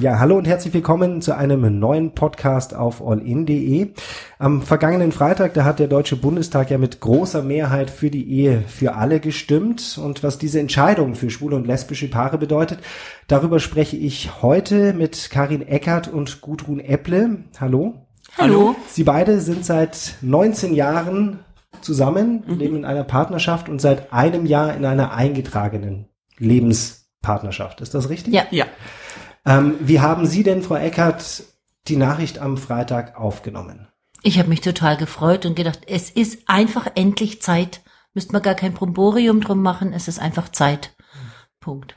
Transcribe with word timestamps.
Ja, 0.00 0.18
hallo 0.18 0.38
und 0.38 0.48
herzlich 0.48 0.72
willkommen 0.72 1.20
zu 1.20 1.36
einem 1.36 1.78
neuen 1.78 2.14
Podcast 2.14 2.74
auf 2.74 3.06
allin.de. 3.06 3.90
Am 4.38 4.62
vergangenen 4.62 5.12
Freitag, 5.12 5.52
da 5.52 5.64
hat 5.64 5.78
der 5.78 5.88
Deutsche 5.88 6.16
Bundestag 6.16 6.70
ja 6.70 6.78
mit 6.78 7.00
großer 7.00 7.42
Mehrheit 7.42 7.90
für 7.90 8.10
die 8.10 8.26
Ehe 8.26 8.62
für 8.66 8.94
alle 8.94 9.20
gestimmt. 9.20 10.00
Und 10.02 10.22
was 10.22 10.38
diese 10.38 10.58
Entscheidung 10.58 11.16
für 11.16 11.28
schwule 11.28 11.54
und 11.54 11.66
lesbische 11.66 12.08
Paare 12.08 12.38
bedeutet, 12.38 12.78
darüber 13.28 13.60
spreche 13.60 13.98
ich 13.98 14.40
heute 14.40 14.94
mit 14.94 15.28
Karin 15.28 15.68
Eckert 15.68 16.08
und 16.08 16.40
Gudrun 16.40 16.80
Epple. 16.80 17.44
Hallo. 17.60 18.06
Hallo. 18.38 18.76
Sie 18.88 19.04
beide 19.04 19.38
sind 19.40 19.66
seit 19.66 20.14
19 20.22 20.72
Jahren 20.72 21.40
zusammen, 21.82 22.42
mhm. 22.46 22.58
leben 22.58 22.76
in 22.76 22.84
einer 22.86 23.04
Partnerschaft 23.04 23.68
und 23.68 23.82
seit 23.82 24.14
einem 24.14 24.46
Jahr 24.46 24.74
in 24.74 24.86
einer 24.86 25.12
eingetragenen 25.12 26.06
Lebenspartnerschaft. 26.38 27.82
Ist 27.82 27.92
das 27.92 28.08
richtig? 28.08 28.32
Ja. 28.32 28.44
ja. 28.50 28.64
Ähm, 29.46 29.76
wie 29.80 30.00
haben 30.00 30.26
Sie 30.26 30.42
denn, 30.42 30.62
Frau 30.62 30.76
Eckert, 30.76 31.44
die 31.88 31.96
Nachricht 31.96 32.38
am 32.38 32.56
Freitag 32.56 33.18
aufgenommen? 33.18 33.88
Ich 34.22 34.38
habe 34.38 34.48
mich 34.48 34.60
total 34.60 34.96
gefreut 34.96 35.46
und 35.46 35.56
gedacht, 35.56 35.80
es 35.86 36.10
ist 36.10 36.40
einfach 36.46 36.86
endlich 36.94 37.40
Zeit. 37.40 37.80
Müsste 38.12 38.32
man 38.32 38.42
gar 38.42 38.54
kein 38.54 38.74
Bromborium 38.74 39.40
drum 39.40 39.62
machen, 39.62 39.92
es 39.92 40.08
ist 40.08 40.18
einfach 40.18 40.50
Zeit. 40.50 40.94
Punkt. 41.60 41.96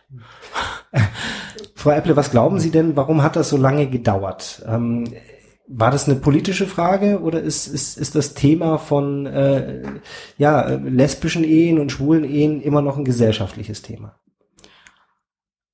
Frau 1.75 1.91
Epple, 1.91 2.15
was 2.15 2.31
glauben 2.31 2.59
Sie 2.59 2.71
denn, 2.71 2.95
warum 2.95 3.23
hat 3.23 3.35
das 3.35 3.49
so 3.49 3.57
lange 3.57 3.89
gedauert? 3.89 4.63
Ähm, 4.65 5.13
war 5.67 5.91
das 5.91 6.07
eine 6.07 6.19
politische 6.19 6.67
Frage 6.67 7.21
oder 7.21 7.41
ist, 7.41 7.67
ist, 7.67 7.97
ist 7.97 8.15
das 8.15 8.33
Thema 8.33 8.77
von 8.77 9.25
äh, 9.25 9.81
ja, 10.37 10.67
lesbischen 10.67 11.43
Ehen 11.43 11.79
und 11.79 11.91
schwulen 11.91 12.25
Ehen 12.25 12.61
immer 12.61 12.81
noch 12.81 12.97
ein 12.97 13.05
gesellschaftliches 13.05 13.81
Thema? 13.81 14.19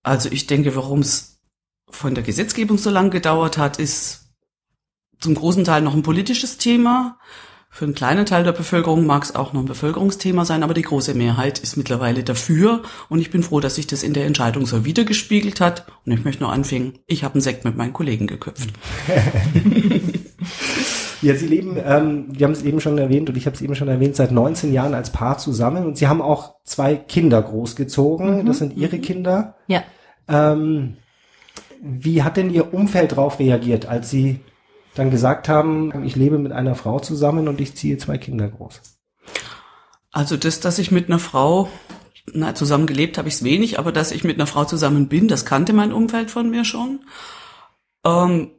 Also 0.04 0.30
ich 0.32 0.48
denke, 0.48 0.76
warum 0.76 1.00
es 1.00 1.39
von 1.92 2.16
der 2.16 2.24
Gesetzgebung 2.24 2.78
so 2.78 2.90
lange 2.90 3.10
gedauert 3.10 3.58
hat, 3.58 3.78
ist 3.78 4.30
zum 5.20 5.36
großen 5.36 5.64
Teil 5.64 5.82
noch 5.82 5.94
ein 5.94 6.04
politisches 6.04 6.58
Thema. 6.58 7.18
Für 7.72 7.86
einen 7.86 7.94
kleinen 7.94 8.26
Teil 8.26 8.44
der 8.44 8.52
Bevölkerung 8.52 9.06
mag 9.06 9.24
es 9.24 9.36
auch 9.36 9.54
noch 9.54 9.62
ein 9.62 9.68
Bevölkerungsthema 9.68 10.44
sein, 10.44 10.64
aber 10.64 10.74
die 10.74 10.82
große 10.82 11.14
Mehrheit 11.14 11.60
ist 11.60 11.78
mittlerweile 11.78 12.24
dafür 12.24 12.82
und 13.10 13.20
ich 13.20 13.30
bin 13.30 13.44
froh, 13.44 13.60
dass 13.60 13.76
sich 13.76 13.86
das 13.86 14.02
in 14.02 14.14
der 14.14 14.26
Entscheidung 14.26 14.66
so 14.66 14.86
wiedergespiegelt 14.86 15.62
hat. 15.62 15.86
Und 16.04 16.12
ich 16.12 16.26
möchte 16.26 16.42
nur 16.44 16.52
anfangen, 16.52 16.98
ich 17.06 17.24
habe 17.24 17.36
einen 17.36 17.42
Sekt 17.42 17.66
mit 17.66 17.78
meinen 17.78 17.94
Kollegen 17.94 18.26
geköpft. 18.26 18.70
ja, 21.22 21.36
Sie 21.36 21.46
leben, 21.46 21.78
ähm, 21.86 22.26
wir 22.30 22.48
haben 22.48 22.54
es 22.54 22.64
eben 22.64 22.82
schon 22.82 22.98
erwähnt 22.98 23.30
und 23.30 23.38
ich 23.38 23.46
habe 23.46 23.56
es 23.56 23.62
eben 23.62 23.76
schon 23.76 23.88
erwähnt, 23.88 24.16
seit 24.16 24.32
19 24.32 24.74
Jahren 24.74 24.96
als 24.96 25.12
Paar 25.12 25.38
zusammen 25.38 25.86
und 25.86 25.96
Sie 25.96 26.08
haben 26.08 26.24
auch 26.24 26.56
zwei 26.64 26.96
Kinder 26.96 27.40
großgezogen. 27.40 28.40
Mhm. 28.40 28.46
Das 28.48 28.58
sind 28.58 28.76
Ihre 28.78 28.98
mhm. 28.98 29.02
Kinder. 29.02 29.56
Ja. 29.68 29.84
Ähm, 30.28 30.98
wie 31.82 32.24
hat 32.24 32.38
denn 32.38 32.50
Ihr 32.50 32.74
Umfeld 32.74 33.14
darauf 33.14 33.40
reagiert, 33.40 33.86
als 33.86 34.10
Sie 34.10 34.40
dann 34.96 35.12
gesagt 35.12 35.48
haben, 35.48 36.04
ich 36.04 36.16
lebe 36.16 36.38
mit 36.38 36.52
einer 36.52 36.76
Frau 36.76 37.00
zusammen 37.00 37.48
und 37.48 37.62
ich 37.62 37.76
ziehe 37.76 37.98
zwei 37.98 38.18
Kinder 38.18 38.48
groß? 38.50 38.82
Also 40.12 40.38
das, 40.38 40.60
dass 40.60 40.80
ich 40.80 40.92
mit 40.92 41.08
einer 41.08 41.20
Frau 41.20 41.70
na, 42.34 42.56
zusammen 42.56 42.86
gelebt 42.86 43.18
habe 43.18 43.28
ich 43.28 43.36
es 43.36 43.44
wenig, 43.44 43.80
aber 43.80 43.92
dass 43.92 44.12
ich 44.12 44.24
mit 44.24 44.38
einer 44.38 44.48
Frau 44.48 44.66
zusammen 44.66 45.08
bin, 45.08 45.28
das 45.28 45.46
kannte 45.46 45.74
mein 45.74 45.94
Umfeld 45.94 46.32
von 46.32 46.50
mir 46.50 46.66
schon. 46.66 47.02
Ähm, 48.06 48.52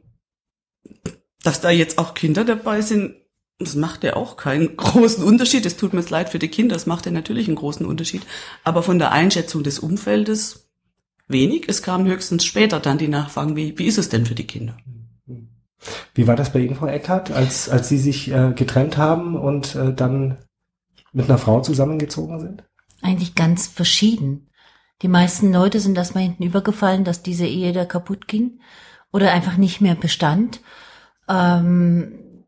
dass 1.43 1.61
da 1.61 1.69
jetzt 1.69 1.97
auch 1.97 2.13
Kinder 2.13 2.45
dabei 2.45 2.81
sind, 2.81 3.15
das 3.59 3.75
macht 3.75 4.03
ja 4.03 4.15
auch 4.15 4.37
keinen 4.37 4.75
großen 4.77 5.23
Unterschied. 5.23 5.65
Es 5.65 5.77
tut 5.77 5.93
mir 5.93 6.01
leid 6.01 6.29
für 6.29 6.39
die 6.39 6.47
Kinder, 6.47 6.75
das 6.75 6.85
macht 6.85 7.05
ja 7.05 7.11
natürlich 7.11 7.47
einen 7.47 7.55
großen 7.55 7.85
Unterschied. 7.85 8.23
Aber 8.63 8.83
von 8.83 8.99
der 8.99 9.11
Einschätzung 9.11 9.63
des 9.63 9.79
Umfeldes 9.79 10.60
wenig. 11.31 11.65
Es 11.67 11.81
kam 11.81 12.05
höchstens 12.05 12.45
später 12.45 12.79
dann 12.79 12.97
die 12.97 13.07
Nachfragen, 13.07 13.55
wie, 13.55 13.77
wie 13.77 13.85
ist 13.85 13.97
es 13.97 14.09
denn 14.09 14.25
für 14.25 14.35
die 14.35 14.47
Kinder? 14.47 14.77
Wie 16.13 16.27
war 16.27 16.35
das 16.35 16.53
bei 16.53 16.59
Ihnen, 16.59 16.75
Frau 16.75 16.87
Eckhardt, 16.87 17.31
als, 17.31 17.69
als 17.69 17.89
Sie 17.89 17.97
sich 17.97 18.31
äh, 18.31 18.53
getrennt 18.55 18.97
haben 18.97 19.35
und 19.35 19.75
äh, 19.75 19.93
dann 19.93 20.37
mit 21.11 21.25
einer 21.25 21.37
Frau 21.37 21.61
zusammengezogen 21.61 22.39
sind? 22.39 22.63
Eigentlich 23.01 23.35
ganz 23.35 23.67
verschieden. 23.67 24.49
Die 25.01 25.07
meisten 25.07 25.51
Leute 25.51 25.79
sind 25.79 25.97
erstmal 25.97 26.23
hinten 26.23 26.43
übergefallen, 26.43 27.03
dass 27.03 27.23
diese 27.23 27.47
Ehe 27.47 27.73
da 27.73 27.85
kaputt 27.85 28.27
ging 28.27 28.59
oder 29.11 29.31
einfach 29.31 29.57
nicht 29.57 29.81
mehr 29.81 29.95
bestand. 29.95 30.61
Ähm, 31.27 32.45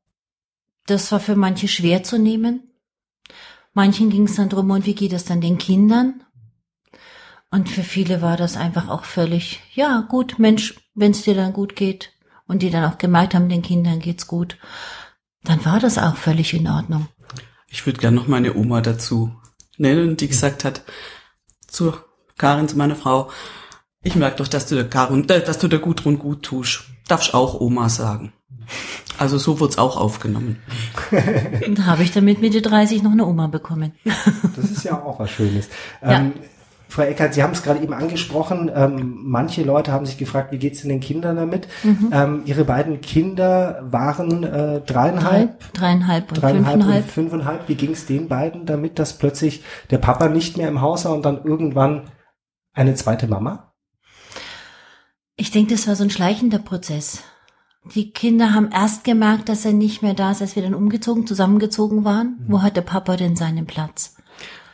das 0.86 1.12
war 1.12 1.20
für 1.20 1.36
manche 1.36 1.68
schwer 1.68 2.04
zu 2.04 2.20
nehmen. 2.20 2.72
Manchen 3.74 4.12
ging 4.12 4.26
es 4.26 4.36
dann 4.36 4.50
drum, 4.50 4.70
und 4.70 4.86
wie 4.86 4.94
geht 4.94 5.14
es 5.14 5.26
dann 5.26 5.42
den 5.42 5.58
Kindern? 5.58 6.24
Und 7.54 7.70
für 7.70 7.84
viele 7.84 8.24
war 8.24 8.36
das 8.36 8.58
einfach 8.58 8.90
auch 8.90 9.04
völlig, 9.04 9.62
ja, 9.76 10.04
gut, 10.10 10.40
Mensch, 10.40 10.74
wenn 10.96 11.12
es 11.12 11.22
dir 11.22 11.36
dann 11.36 11.54
gut 11.54 11.76
geht 11.76 12.12
und 12.48 12.64
die 12.64 12.72
dann 12.72 12.84
auch 12.84 12.98
gemerkt 12.98 13.36
haben, 13.36 13.48
den 13.48 13.62
Kindern 13.62 14.00
geht's 14.00 14.26
gut, 14.26 14.58
dann 15.44 15.64
war 15.64 15.80
das 15.80 16.00
auch 16.00 16.16
völlig 16.16 16.56
in 16.56 16.68
Ordnung. 16.68 17.10
Ich 17.68 17.86
würde 17.86 18.00
gerne 18.00 18.16
noch 18.16 18.28
meine 18.28 18.56
Oma 18.56 18.82
dazu 18.82 19.36
nennen, 19.78 20.18
die 20.18 20.30
gesagt 20.30 20.64
hat, 20.64 20.82
zu 21.68 21.94
Karin, 22.40 22.68
zu 22.68 22.76
meiner 22.76 22.96
Frau, 22.96 23.30
ich 24.02 24.16
merke 24.16 24.38
doch, 24.38 24.48
dass 24.48 24.66
du 24.66 24.74
der 24.74 24.90
Karin, 24.90 25.30
äh, 25.30 25.44
dass 25.44 25.60
du 25.60 25.68
der 25.68 25.78
Gudrun 25.78 26.18
gut 26.18 26.42
tust. 26.42 26.86
Darfst 27.08 27.36
auch 27.36 27.62
Oma 27.62 27.88
sagen. 27.88 28.34
Also 29.20 29.38
so 29.38 29.60
wird's 29.60 29.78
auch 29.78 29.98
aufgenommen. 29.98 30.58
Und 31.68 31.86
habe 31.86 32.02
ich 32.02 32.12
damit 32.12 32.42
Mitte 32.42 32.64
30 32.64 33.04
noch 33.04 33.12
eine 33.12 33.28
Oma 33.28 33.46
bekommen. 33.46 33.94
Das 34.56 34.72
ist 34.72 34.86
ja 34.86 35.04
auch 35.04 35.20
was 35.20 35.30
Schönes. 35.30 35.70
Ja. 36.02 36.14
Ähm, 36.14 36.34
Frau 36.94 37.02
Eckert, 37.02 37.34
Sie 37.34 37.42
haben 37.42 37.54
es 37.54 37.64
gerade 37.64 37.80
eben 37.82 37.92
angesprochen. 37.92 38.70
Ähm, 38.72 39.18
manche 39.24 39.64
Leute 39.64 39.92
haben 39.92 40.06
sich 40.06 40.20
gefragt, 40.20 40.52
wie 40.52 40.60
geht's 40.60 40.82
denn 40.82 40.90
den 40.90 41.00
Kindern 41.00 41.38
damit? 41.38 41.68
Mhm. 41.82 42.10
Ähm, 42.14 42.42
Ihre 42.46 42.66
beiden 42.66 43.02
Kinder 43.02 43.82
waren 43.90 44.44
äh, 44.44 44.80
dreieinhalb, 44.82 45.60
Drei, 45.60 45.80
dreieinhalb 45.80 46.30
und 46.30 46.40
dreieinhalb 46.40 46.66
fünfeinhalb. 46.68 47.04
Und 47.06 47.12
fünfeinhalb. 47.12 47.68
Wie 47.68 47.74
ging's 47.74 48.06
denen 48.06 48.28
beiden 48.28 48.68
damit, 48.68 49.00
dass 49.00 49.18
plötzlich 49.18 49.64
der 49.90 49.98
Papa 49.98 50.30
nicht 50.30 50.56
mehr 50.58 50.68
im 50.68 50.82
Haus 50.82 51.06
war 51.06 51.14
und 51.14 51.26
dann 51.26 51.44
irgendwann 51.44 52.12
eine 52.74 52.94
zweite 52.94 53.26
Mama? 53.28 53.74
Ich 55.36 55.50
denke, 55.50 55.74
das 55.74 55.88
war 55.88 55.96
so 55.96 56.04
ein 56.04 56.12
schleichender 56.12 56.60
Prozess. 56.60 57.24
Die 57.96 58.12
Kinder 58.12 58.54
haben 58.54 58.70
erst 58.72 59.04
gemerkt, 59.04 59.50
dass 59.50 59.66
er 59.66 59.74
nicht 59.74 60.04
mehr 60.04 60.14
da 60.14 60.30
ist, 60.30 60.44
als 60.44 60.56
wir 60.56 60.62
dann 60.62 60.76
umgezogen, 60.76 61.26
zusammengezogen 61.26 62.06
waren. 62.06 62.38
Mhm. 62.42 62.54
Wo 62.54 62.62
hat 62.62 62.78
der 62.78 62.82
Papa 62.82 63.16
denn 63.16 63.36
seinen 63.36 63.66
Platz? 63.66 64.16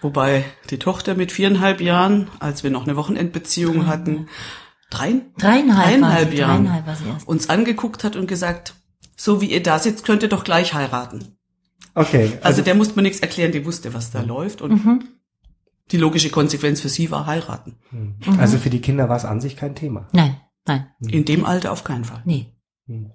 Wobei 0.01 0.45
die 0.69 0.79
Tochter 0.79 1.15
mit 1.15 1.31
viereinhalb 1.31 1.81
Jahren, 1.81 2.29
als 2.39 2.63
wir 2.63 2.71
noch 2.71 2.83
eine 2.83 2.95
Wochenendbeziehung 2.95 3.85
hatten, 3.85 4.27
drei, 4.89 5.21
dreieinhalb, 5.37 5.87
dreieinhalb 5.87 6.33
Jahren 6.33 6.65
dreieinhalb 6.65 7.27
uns 7.27 7.49
angeguckt 7.49 8.03
hat 8.03 8.15
und 8.15 8.27
gesagt, 8.27 8.75
so 9.15 9.41
wie 9.41 9.51
ihr 9.51 9.61
da 9.61 9.79
sitzt, 9.79 10.05
könnt 10.05 10.23
ihr 10.23 10.29
doch 10.29 10.43
gleich 10.43 10.73
heiraten. 10.73 11.37
Okay. 11.95 12.25
Also, 12.25 12.39
also 12.43 12.61
der 12.61 12.75
musste 12.75 12.95
mir 12.95 13.01
nichts 13.01 13.19
erklären, 13.19 13.51
die 13.51 13.65
wusste, 13.65 13.93
was 13.93 14.11
da 14.11 14.21
läuft 14.21 14.61
und 14.61 14.85
mhm. 14.85 15.03
die 15.91 15.97
logische 15.97 16.29
Konsequenz 16.29 16.79
für 16.79 16.89
sie 16.89 17.11
war 17.11 17.25
heiraten. 17.25 17.75
Mhm. 17.91 18.39
Also 18.39 18.57
für 18.57 18.69
die 18.69 18.79
Kinder 18.79 19.09
war 19.09 19.17
es 19.17 19.25
an 19.25 19.41
sich 19.41 19.57
kein 19.57 19.75
Thema. 19.75 20.07
Nein, 20.13 20.37
nein. 20.65 20.87
In 21.05 21.25
dem 21.25 21.45
Alter 21.45 21.73
auf 21.73 21.83
keinen 21.83 22.05
Fall. 22.05 22.21
Nee. 22.23 22.53
Mhm. 22.87 23.11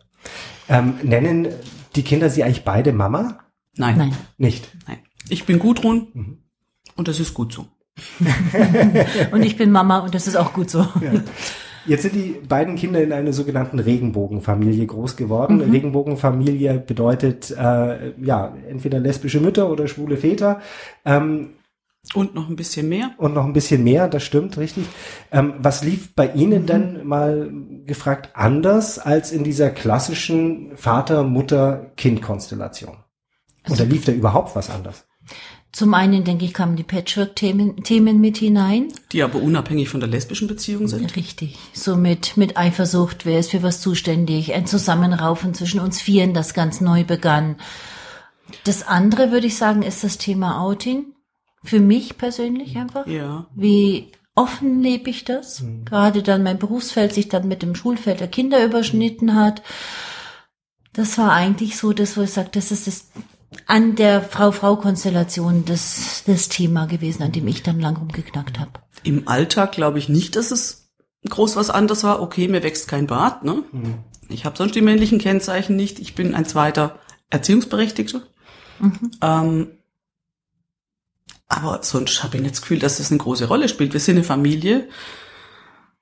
Ähm, 0.69 0.99
nennen 1.03 1.49
die 1.97 2.03
Kinder 2.03 2.29
sie 2.29 2.45
eigentlich 2.45 2.65
beide 2.65 2.93
Mama? 2.93 3.39
Nein. 3.77 3.97
Nein. 3.97 4.17
Nicht? 4.37 4.69
Nein. 4.87 4.99
Ich 5.29 5.45
bin 5.45 5.59
Gudrun. 5.59 6.44
Und 6.97 7.09
das 7.09 7.21
ist 7.21 7.35
gut 7.35 7.53
so. 7.53 7.67
und 9.33 9.45
ich 9.45 9.57
bin 9.57 9.71
Mama 9.71 9.99
und 9.99 10.15
das 10.15 10.27
ist 10.27 10.37
auch 10.37 10.53
gut 10.53 10.71
so. 10.71 10.81
Ja. 10.81 11.13
Jetzt 11.87 12.03
sind 12.03 12.15
die 12.15 12.37
beiden 12.49 12.77
Kinder 12.77 13.03
in 13.03 13.13
einer 13.13 13.33
sogenannten 13.33 13.79
Regenbogenfamilie 13.79 14.87
groß 14.87 15.17
geworden. 15.17 15.57
Mhm. 15.57 15.71
Regenbogenfamilie 15.71 16.79
bedeutet 16.79 17.51
äh, 17.51 18.13
ja 18.21 18.57
entweder 18.69 19.01
lesbische 19.01 19.41
Mütter 19.41 19.71
oder 19.71 19.87
schwule 19.87 20.17
Väter. 20.17 20.61
Ähm, 21.05 21.51
und 22.15 22.35
noch 22.35 22.51
ein 22.51 22.57
bisschen 22.57 22.89
mehr. 22.89 23.13
Und 23.17 23.35
noch 23.35 23.45
ein 23.45 23.53
bisschen 23.55 23.85
mehr, 23.85 24.09
das 24.09 24.23
stimmt, 24.23 24.57
richtig. 24.59 24.85
Ähm, 25.33 25.55
was 25.59 25.83
lief 25.85 26.15
bei 26.15 26.31
Ihnen 26.33 26.63
mhm. 26.63 26.67
denn 26.67 27.07
mal 27.07 27.51
gefragt 27.87 28.31
anders 28.35 28.99
als 28.99 29.33
in 29.33 29.45
dieser 29.45 29.71
klassischen 29.71 30.77
Vater-Mutter-Kind-Konstellation? 30.77 32.97
Also, 33.65 33.83
Oder 33.83 33.93
lief 33.93 34.05
da 34.05 34.13
überhaupt 34.13 34.55
was 34.55 34.71
anders? 34.71 35.07
Zum 35.75 35.93
einen, 35.93 36.23
denke 36.23 36.45
ich, 36.45 36.55
kamen 36.55 36.77
die 36.77 36.85
Patchwork-Themen 36.85 37.83
Themen 37.83 38.21
mit 38.21 38.37
hinein. 38.37 38.93
Die 39.11 39.25
aber 39.25 39.41
unabhängig 39.41 39.89
von 39.89 39.99
der 39.99 40.09
lesbischen 40.09 40.47
Beziehung 40.47 40.87
sind. 40.87 41.17
Richtig. 41.17 41.59
So 41.73 41.97
mit, 41.97 42.37
mit 42.37 42.57
Eifersucht, 42.57 43.27
wer 43.27 43.41
ist 43.41 43.51
für 43.51 43.65
was 43.65 43.81
zuständig, 43.81 44.55
ein 44.55 44.69
Zusammenraufen 44.69 45.53
zwischen 45.53 45.81
uns 45.81 46.01
Vieren, 46.01 46.33
das 46.33 46.55
ganz 46.55 46.81
neu 46.81 47.03
begann. 47.03 47.57
Das 48.63 48.87
andere, 48.87 49.33
würde 49.33 49.49
ich 49.49 49.57
sagen, 49.57 49.83
ist 49.83 50.05
das 50.05 50.17
Thema 50.17 50.61
Outing. 50.61 51.07
Für 51.65 51.81
mich 51.81 52.19
persönlich 52.19 52.77
einfach. 52.77 53.09
Ja. 53.09 53.47
Wie 53.57 54.13
offen 54.37 54.81
lebe 54.81 55.11
ich 55.11 55.25
das? 55.25 55.63
Mhm. 55.63 55.87
Gerade 55.87 56.23
dann 56.23 56.45
mein 56.45 56.61
Berufsfeld 56.61 57.13
sich 57.13 57.29
dann 57.29 57.49
mit 57.49 57.63
dem 57.63 57.75
Schulfeld 57.75 58.21
der 58.21 58.29
Kinder 58.29 58.65
überschnitten 58.65 59.35
hat. 59.35 59.61
Das 60.93 61.19
war 61.19 61.33
eigentlich 61.33 61.77
so 61.77 61.93
das, 61.93 62.17
wo 62.17 62.23
ich 62.23 62.31
sage, 62.31 62.51
das 62.53 62.71
ist 62.71 62.87
das 62.87 63.09
an 63.67 63.97
der 63.97 64.23
Frau-Frau-Konstellation 64.23 65.65
das, 65.65 66.25
das 66.27 66.49
Thema 66.49 66.87
gewesen, 66.87 67.23
an 67.23 67.33
dem 67.33 67.47
ich 67.49 67.63
dann 67.63 67.81
lang 67.81 67.97
rumgeknackt 67.97 68.59
habe. 68.59 68.73
Im 69.03 69.29
Alltag 69.29 69.73
glaube 69.73 69.99
ich 69.99 70.09
nicht, 70.09 70.37
dass 70.37 70.51
es 70.51 70.91
groß 71.29 71.57
was 71.57 71.71
anders 71.71 72.05
war, 72.05 72.21
okay, 72.21 72.49
mir 72.49 72.63
wächst 72.63 72.89
kein 72.89 73.07
Bart, 73.07 73.45
ne? 73.45 73.65
Mhm. 73.73 73.99
Ich 74.29 74.45
habe 74.45 74.57
sonst 74.57 74.75
die 74.75 74.81
männlichen 74.81 75.19
Kennzeichen 75.19 75.77
nicht. 75.77 75.99
Ich 75.99 76.15
bin 76.15 76.35
ein 76.35 76.47
zweiter 76.47 76.99
Erziehungsberechtigter. 77.31 78.23
Mhm. 78.79 79.11
Ähm, 79.21 79.71
aber 81.49 81.83
sonst 81.83 82.23
habe 82.23 82.37
ich 82.37 82.43
nicht 82.43 82.55
das 82.55 82.63
Gefühl, 82.63 82.79
dass 82.79 82.99
das 82.99 83.11
eine 83.11 83.19
große 83.19 83.47
Rolle 83.47 83.69
spielt. 83.69 83.93
Wir 83.93 84.01
sind 84.01 84.17
eine 84.17 84.25
Familie. 84.25 84.89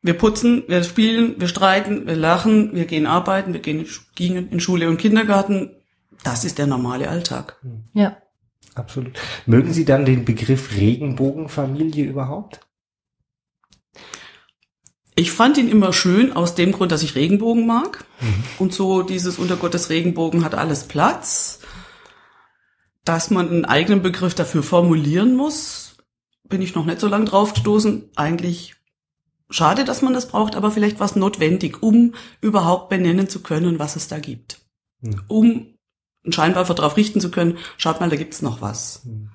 Wir 0.03 0.15
putzen, 0.15 0.65
wir 0.67 0.83
spielen, 0.83 1.41
wir 1.41 1.49
streiten, 1.49 2.07
wir 2.07 2.17
lachen, 2.17 2.75
wir 2.75 2.87
gehen 2.87 3.07
arbeiten, 3.07 3.53
wir 3.53 3.61
gehen 3.61 3.87
in 4.51 4.61
Schule 4.61 4.89
und 4.89 4.99
Kindergarten. 4.99 5.71
Das 6.25 6.45
ist 6.45 6.59
der 6.59 6.67
normale 6.67 7.09
Alltag. 7.09 7.61
Ja. 7.95 8.17
Absolut. 8.75 9.19
Mögen 9.47 9.73
Sie 9.73 9.85
dann 9.85 10.05
den 10.05 10.25
Begriff 10.25 10.73
Regenbogenfamilie 10.77 12.05
überhaupt? 12.05 12.61
Ich 15.15 15.31
fand 15.31 15.59
ihn 15.59 15.69
immer 15.69 15.93
schön 15.93 16.33
aus 16.33 16.55
dem 16.55 16.73
Grund, 16.73 16.91
dass 16.91 17.03
ich 17.03 17.15
Regenbogen 17.15 17.67
mag. 17.67 18.05
Mhm. 18.21 18.45
Und 18.59 18.73
so 18.73 19.03
dieses 19.03 19.39
unter 19.39 19.57
Gottes 19.57 19.91
Regenbogen 19.91 20.45
hat 20.45 20.55
alles 20.55 20.85
Platz. 20.85 21.61
Dass 23.05 23.31
man 23.31 23.49
einen 23.49 23.65
eigenen 23.65 24.01
Begriff 24.01 24.35
dafür 24.35 24.63
formulieren 24.63 25.37
muss, 25.37 25.97
bin 26.49 26.63
ich 26.63 26.75
noch 26.75 26.87
nicht 26.87 27.01
so 27.01 27.09
lang 27.09 27.27
drauf 27.27 27.53
gestoßen. 27.53 28.11
Eigentlich 28.15 28.77
schade, 29.51 29.85
dass 29.85 30.03
man 30.03 30.15
das 30.15 30.29
braucht, 30.29 30.55
aber 30.55 30.71
vielleicht 30.71 31.01
was 31.01 31.17
notwendig, 31.17 31.83
um 31.83 32.15
überhaupt 32.41 32.89
benennen 32.89 33.29
zu 33.29 33.43
können, 33.43 33.79
was 33.79 33.97
es 33.97 34.09
da 34.09 34.19
gibt. 34.19 34.61
Mhm. 35.01 35.21
Um 35.29 35.72
einen 36.25 36.33
Scheinwerfer 36.33 36.75
darauf 36.75 36.97
richten 36.97 37.21
zu 37.21 37.31
können, 37.31 37.59
schaut 37.77 38.01
mal, 38.01 38.11
da 38.11 38.17
gibt's 38.17 38.43
noch 38.43 38.61
was. 38.61 39.05
Mhm. 39.05 39.31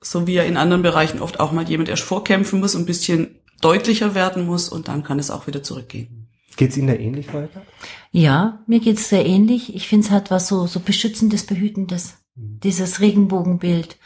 So 0.00 0.26
wie 0.26 0.34
ja 0.34 0.42
in 0.44 0.56
anderen 0.56 0.82
Bereichen 0.82 1.20
oft 1.20 1.40
auch 1.40 1.52
mal 1.52 1.68
jemand 1.68 1.88
erst 1.88 2.02
vorkämpfen 2.02 2.60
muss, 2.60 2.76
ein 2.76 2.86
bisschen 2.86 3.40
deutlicher 3.60 4.14
werden 4.14 4.46
muss 4.46 4.68
und 4.68 4.88
dann 4.88 5.02
kann 5.02 5.18
es 5.18 5.30
auch 5.30 5.46
wieder 5.46 5.62
zurückgehen. 5.62 6.28
Geht's 6.56 6.76
Ihnen 6.76 6.88
da 6.88 6.94
ähnlich 6.94 7.32
weiter? 7.32 7.62
Ja, 8.10 8.64
mir 8.66 8.80
geht's 8.80 9.08
sehr 9.08 9.24
ähnlich. 9.24 9.74
Ich 9.74 9.88
finde 9.88 10.06
es 10.06 10.12
hat 10.12 10.30
was 10.30 10.48
so, 10.48 10.66
so 10.66 10.80
beschützendes, 10.80 11.46
behütendes. 11.46 12.18
Mhm. 12.34 12.60
Dieses 12.62 13.00
Regenbogenbild 13.00 13.96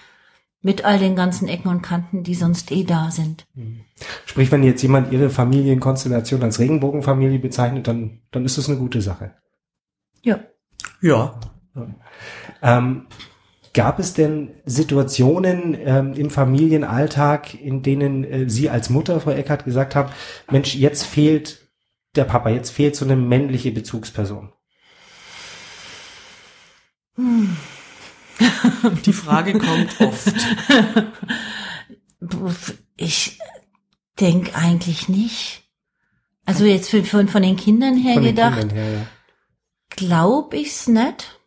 mit 0.60 0.84
all 0.84 0.98
den 0.98 1.16
ganzen 1.16 1.48
Ecken 1.48 1.68
und 1.68 1.82
Kanten, 1.82 2.22
die 2.22 2.34
sonst 2.34 2.70
eh 2.70 2.84
da 2.84 3.10
sind. 3.10 3.46
Mhm. 3.54 3.80
Sprich, 4.26 4.50
wenn 4.52 4.62
jetzt 4.62 4.82
jemand 4.82 5.12
Ihre 5.12 5.28
Familienkonstellation 5.28 6.42
als 6.42 6.58
Regenbogenfamilie 6.58 7.38
bezeichnet, 7.38 7.88
dann, 7.88 8.20
dann 8.30 8.44
ist 8.44 8.58
das 8.58 8.68
eine 8.68 8.78
gute 8.78 9.02
Sache. 9.02 9.34
Ja. 10.22 10.40
Ja. 11.00 11.40
Ähm, 12.62 13.06
Gab 13.74 13.98
es 13.98 14.12
denn 14.12 14.50
Situationen 14.66 15.74
ähm, 15.80 16.12
im 16.12 16.28
Familienalltag, 16.28 17.54
in 17.54 17.82
denen 17.82 18.24
äh, 18.24 18.50
Sie 18.50 18.68
als 18.68 18.90
Mutter, 18.90 19.18
Frau 19.18 19.30
Eckert, 19.30 19.64
gesagt 19.64 19.94
haben, 19.94 20.12
Mensch, 20.50 20.74
jetzt 20.74 21.04
fehlt 21.04 21.70
der 22.14 22.24
Papa, 22.24 22.50
jetzt 22.50 22.70
fehlt 22.70 22.96
so 22.96 23.06
eine 23.06 23.16
männliche 23.16 23.70
Bezugsperson? 23.70 24.52
Hm. 27.14 27.56
Die 29.06 29.12
Frage 29.14 29.58
kommt 29.58 29.98
oft. 30.00 30.34
Ich 32.98 33.38
denke 34.20 34.54
eigentlich 34.54 35.08
nicht. 35.08 35.62
Also 36.44 36.66
jetzt 36.66 36.90
von, 36.90 37.28
von 37.28 37.42
den 37.42 37.56
Kindern 37.56 37.96
her 37.96 38.14
von 38.14 38.24
gedacht, 38.24 38.58
Kindern 38.58 38.76
her, 38.76 38.92
ja. 38.92 39.06
glaube 39.88 40.58
ich's 40.58 40.88
nicht. 40.88 41.38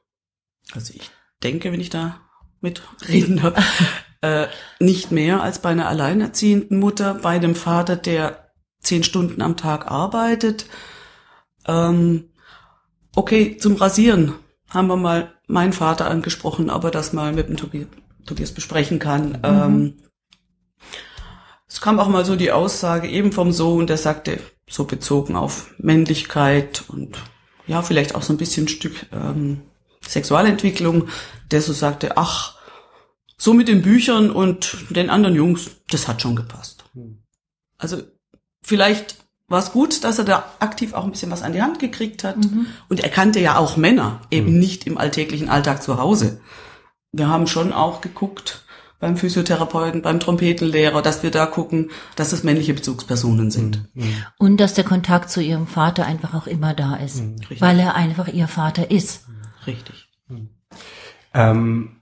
Also 0.76 0.94
ich 0.94 1.10
denke, 1.44 1.72
wenn 1.72 1.82
ich 1.82 1.90
da 1.90 2.20
mitreden 2.62 3.38
darf, 3.38 3.54
äh, 4.22 4.48
nicht 4.80 5.12
mehr 5.12 5.42
als 5.42 5.60
bei 5.60 5.70
einer 5.70 5.88
alleinerziehenden 5.88 6.80
Mutter, 6.80 7.16
bei 7.16 7.40
dem 7.40 7.56
Vater, 7.56 7.96
der 7.96 8.52
zehn 8.82 9.04
Stunden 9.04 9.42
am 9.42 9.58
Tag 9.58 9.90
arbeitet. 9.90 10.66
Ähm, 11.68 12.30
okay, 13.16 13.58
zum 13.58 13.76
Rasieren 13.76 14.34
haben 14.70 14.88
wir 14.88 14.98
mal 14.98 15.34
meinen 15.48 15.74
Vater 15.74 16.10
angesprochen, 16.10 16.70
aber 16.70 16.92
das 16.92 17.14
mal 17.14 17.34
mit 17.34 17.50
dem 17.50 17.58
Tobias, 17.58 17.88
Tobias 18.26 18.52
besprechen 18.52 19.00
kann. 19.00 19.30
Mhm. 19.30 19.40
Ähm, 19.44 19.94
es 21.68 21.82
kam 21.82 22.00
auch 22.00 22.08
mal 22.08 22.26
so 22.26 22.36
die 22.36 22.52
Aussage 22.52 23.08
eben 23.08 23.32
vom 23.32 23.52
Sohn, 23.52 23.88
der 23.88 23.98
sagte, 23.98 24.40
so 24.68 24.86
bezogen 24.86 25.36
auf 25.36 25.74
Männlichkeit 25.78 26.84
und 26.88 27.18
ja, 27.68 27.82
vielleicht 27.82 28.16
auch 28.16 28.22
so 28.22 28.34
ein 28.34 28.38
bisschen 28.38 28.66
ein 28.66 28.70
Stück 28.70 29.08
ähm, 29.12 29.62
Sexualentwicklung, 30.08 31.10
der 31.52 31.62
so 31.62 31.74
sagte, 31.74 32.18
ach, 32.18 32.56
so 33.38 33.54
mit 33.54 33.68
den 33.68 33.82
Büchern 33.82 34.32
und 34.32 34.78
den 34.90 35.10
anderen 35.10 35.36
Jungs, 35.36 35.72
das 35.90 36.08
hat 36.08 36.22
schon 36.22 36.36
gepasst. 36.36 36.86
Hm. 36.94 37.24
Also 37.78 38.02
vielleicht 38.64 39.18
war 39.48 39.60
es 39.60 39.72
gut, 39.72 40.04
dass 40.04 40.18
er 40.18 40.26
da 40.26 40.46
aktiv 40.60 40.94
auch 40.94 41.04
ein 41.04 41.12
bisschen 41.12 41.32
was 41.32 41.44
an 41.44 41.54
die 41.54 41.62
Hand 41.62 41.80
gekriegt 41.80 42.24
hat. 42.24 42.38
Mhm. 42.38 42.66
Und 42.90 43.02
er 43.02 43.10
kannte 43.10 43.40
ja 43.40 43.58
auch 43.58 43.78
Männer, 43.78 44.22
eben 44.32 44.54
mhm. 44.54 44.60
nicht 44.60 44.88
im 44.88 44.98
alltäglichen 44.98 45.50
Alltag 45.50 45.84
zu 45.84 46.00
Hause. 46.00 46.42
Wir 47.12 47.30
haben 47.30 47.48
schon 47.48 47.72
auch 47.72 48.02
geguckt 48.02 48.64
beim 49.00 49.18
Physiotherapeuten, 49.18 50.02
beim 50.02 50.20
Trompetenlehrer, 50.20 51.02
dass 51.02 51.22
wir 51.22 51.30
da 51.30 51.46
gucken, 51.46 51.92
dass 52.16 52.32
es 52.32 52.44
männliche 52.44 52.74
Bezugspersonen 52.74 53.52
sind. 53.52 53.88
Mhm. 53.94 54.16
Und 54.40 54.58
dass 54.58 54.74
der 54.74 54.84
Kontakt 54.84 55.30
zu 55.30 55.42
ihrem 55.42 55.68
Vater 55.68 56.06
einfach 56.06 56.34
auch 56.34 56.48
immer 56.48 56.74
da 56.74 56.96
ist, 56.96 57.18
mhm. 57.18 57.36
weil 57.60 57.80
er 57.80 57.96
einfach 57.96 58.28
ihr 58.28 58.48
Vater 58.48 58.90
ist. 58.90 59.26
Richtig. 59.68 60.10
Hm. 60.28 60.50
Ähm, 61.34 61.96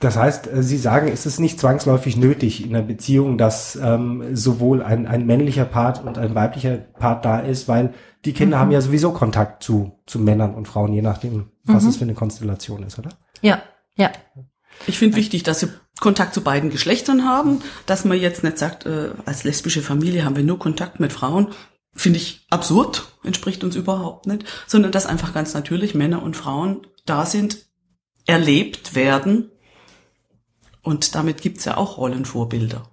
das 0.00 0.16
heißt, 0.16 0.46
äh, 0.48 0.62
Sie 0.62 0.78
sagen, 0.78 1.08
ist 1.08 1.26
es 1.26 1.38
nicht 1.38 1.60
zwangsläufig 1.60 2.16
nötig 2.16 2.64
in 2.64 2.74
einer 2.74 2.84
Beziehung, 2.84 3.38
dass 3.38 3.76
ähm, 3.76 4.34
sowohl 4.34 4.82
ein, 4.82 5.06
ein 5.06 5.26
männlicher 5.26 5.66
Part 5.66 6.02
und 6.04 6.18
ein 6.18 6.34
weiblicher 6.34 6.76
Part 6.78 7.24
da 7.24 7.38
ist, 7.40 7.68
weil 7.68 7.92
die 8.24 8.32
Kinder 8.32 8.56
mhm. 8.56 8.60
haben 8.60 8.70
ja 8.72 8.80
sowieso 8.80 9.12
Kontakt 9.12 9.62
zu, 9.62 9.92
zu 10.06 10.18
Männern 10.18 10.54
und 10.54 10.66
Frauen, 10.66 10.92
je 10.92 11.02
nachdem, 11.02 11.50
was 11.64 11.84
mhm. 11.84 11.88
es 11.90 11.96
für 11.98 12.04
eine 12.04 12.14
Konstellation 12.14 12.82
ist, 12.82 12.98
oder? 12.98 13.10
Ja, 13.42 13.62
ja. 13.96 14.10
Ich 14.86 14.98
finde 14.98 15.16
wichtig, 15.16 15.42
dass 15.42 15.60
sie 15.60 15.68
Kontakt 16.00 16.32
zu 16.32 16.42
beiden 16.42 16.70
Geschlechtern 16.70 17.26
haben, 17.26 17.60
dass 17.84 18.06
man 18.06 18.18
jetzt 18.18 18.42
nicht 18.42 18.56
sagt, 18.56 18.86
äh, 18.86 19.10
als 19.26 19.44
lesbische 19.44 19.82
Familie 19.82 20.24
haben 20.24 20.36
wir 20.36 20.44
nur 20.44 20.58
Kontakt 20.58 20.98
mit 20.98 21.12
Frauen 21.12 21.48
finde 21.94 22.18
ich 22.18 22.46
absurd, 22.50 23.08
entspricht 23.24 23.64
uns 23.64 23.76
überhaupt 23.76 24.26
nicht, 24.26 24.44
sondern 24.66 24.92
dass 24.92 25.06
einfach 25.06 25.34
ganz 25.34 25.54
natürlich 25.54 25.94
Männer 25.94 26.22
und 26.22 26.36
Frauen 26.36 26.86
da 27.04 27.26
sind, 27.26 27.58
erlebt 28.26 28.94
werden. 28.94 29.50
Und 30.82 31.14
damit 31.14 31.42
gibt's 31.42 31.64
ja 31.64 31.76
auch 31.76 31.98
Rollenvorbilder. 31.98 32.88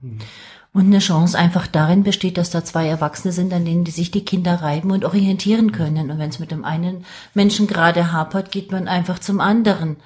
Und 0.73 0.85
eine 0.85 0.99
Chance 0.99 1.37
einfach 1.37 1.67
darin 1.67 2.03
besteht, 2.03 2.37
dass 2.37 2.49
da 2.49 2.63
zwei 2.63 2.87
Erwachsene 2.87 3.31
sind, 3.31 3.53
an 3.53 3.65
denen 3.65 3.83
die 3.83 3.91
sich 3.91 4.11
die 4.11 4.25
Kinder 4.25 4.61
reiben 4.61 4.91
und 4.91 5.05
orientieren 5.05 5.71
können. 5.71 6.11
Und 6.11 6.19
wenn 6.19 6.29
es 6.29 6.39
mit 6.39 6.51
dem 6.51 6.65
einen 6.65 7.05
Menschen 7.33 7.65
gerade 7.65 8.11
hapert, 8.11 8.51
geht 8.51 8.71
man 8.71 8.87
einfach 8.87 9.19
zum 9.19 9.39
anderen. 9.39 9.97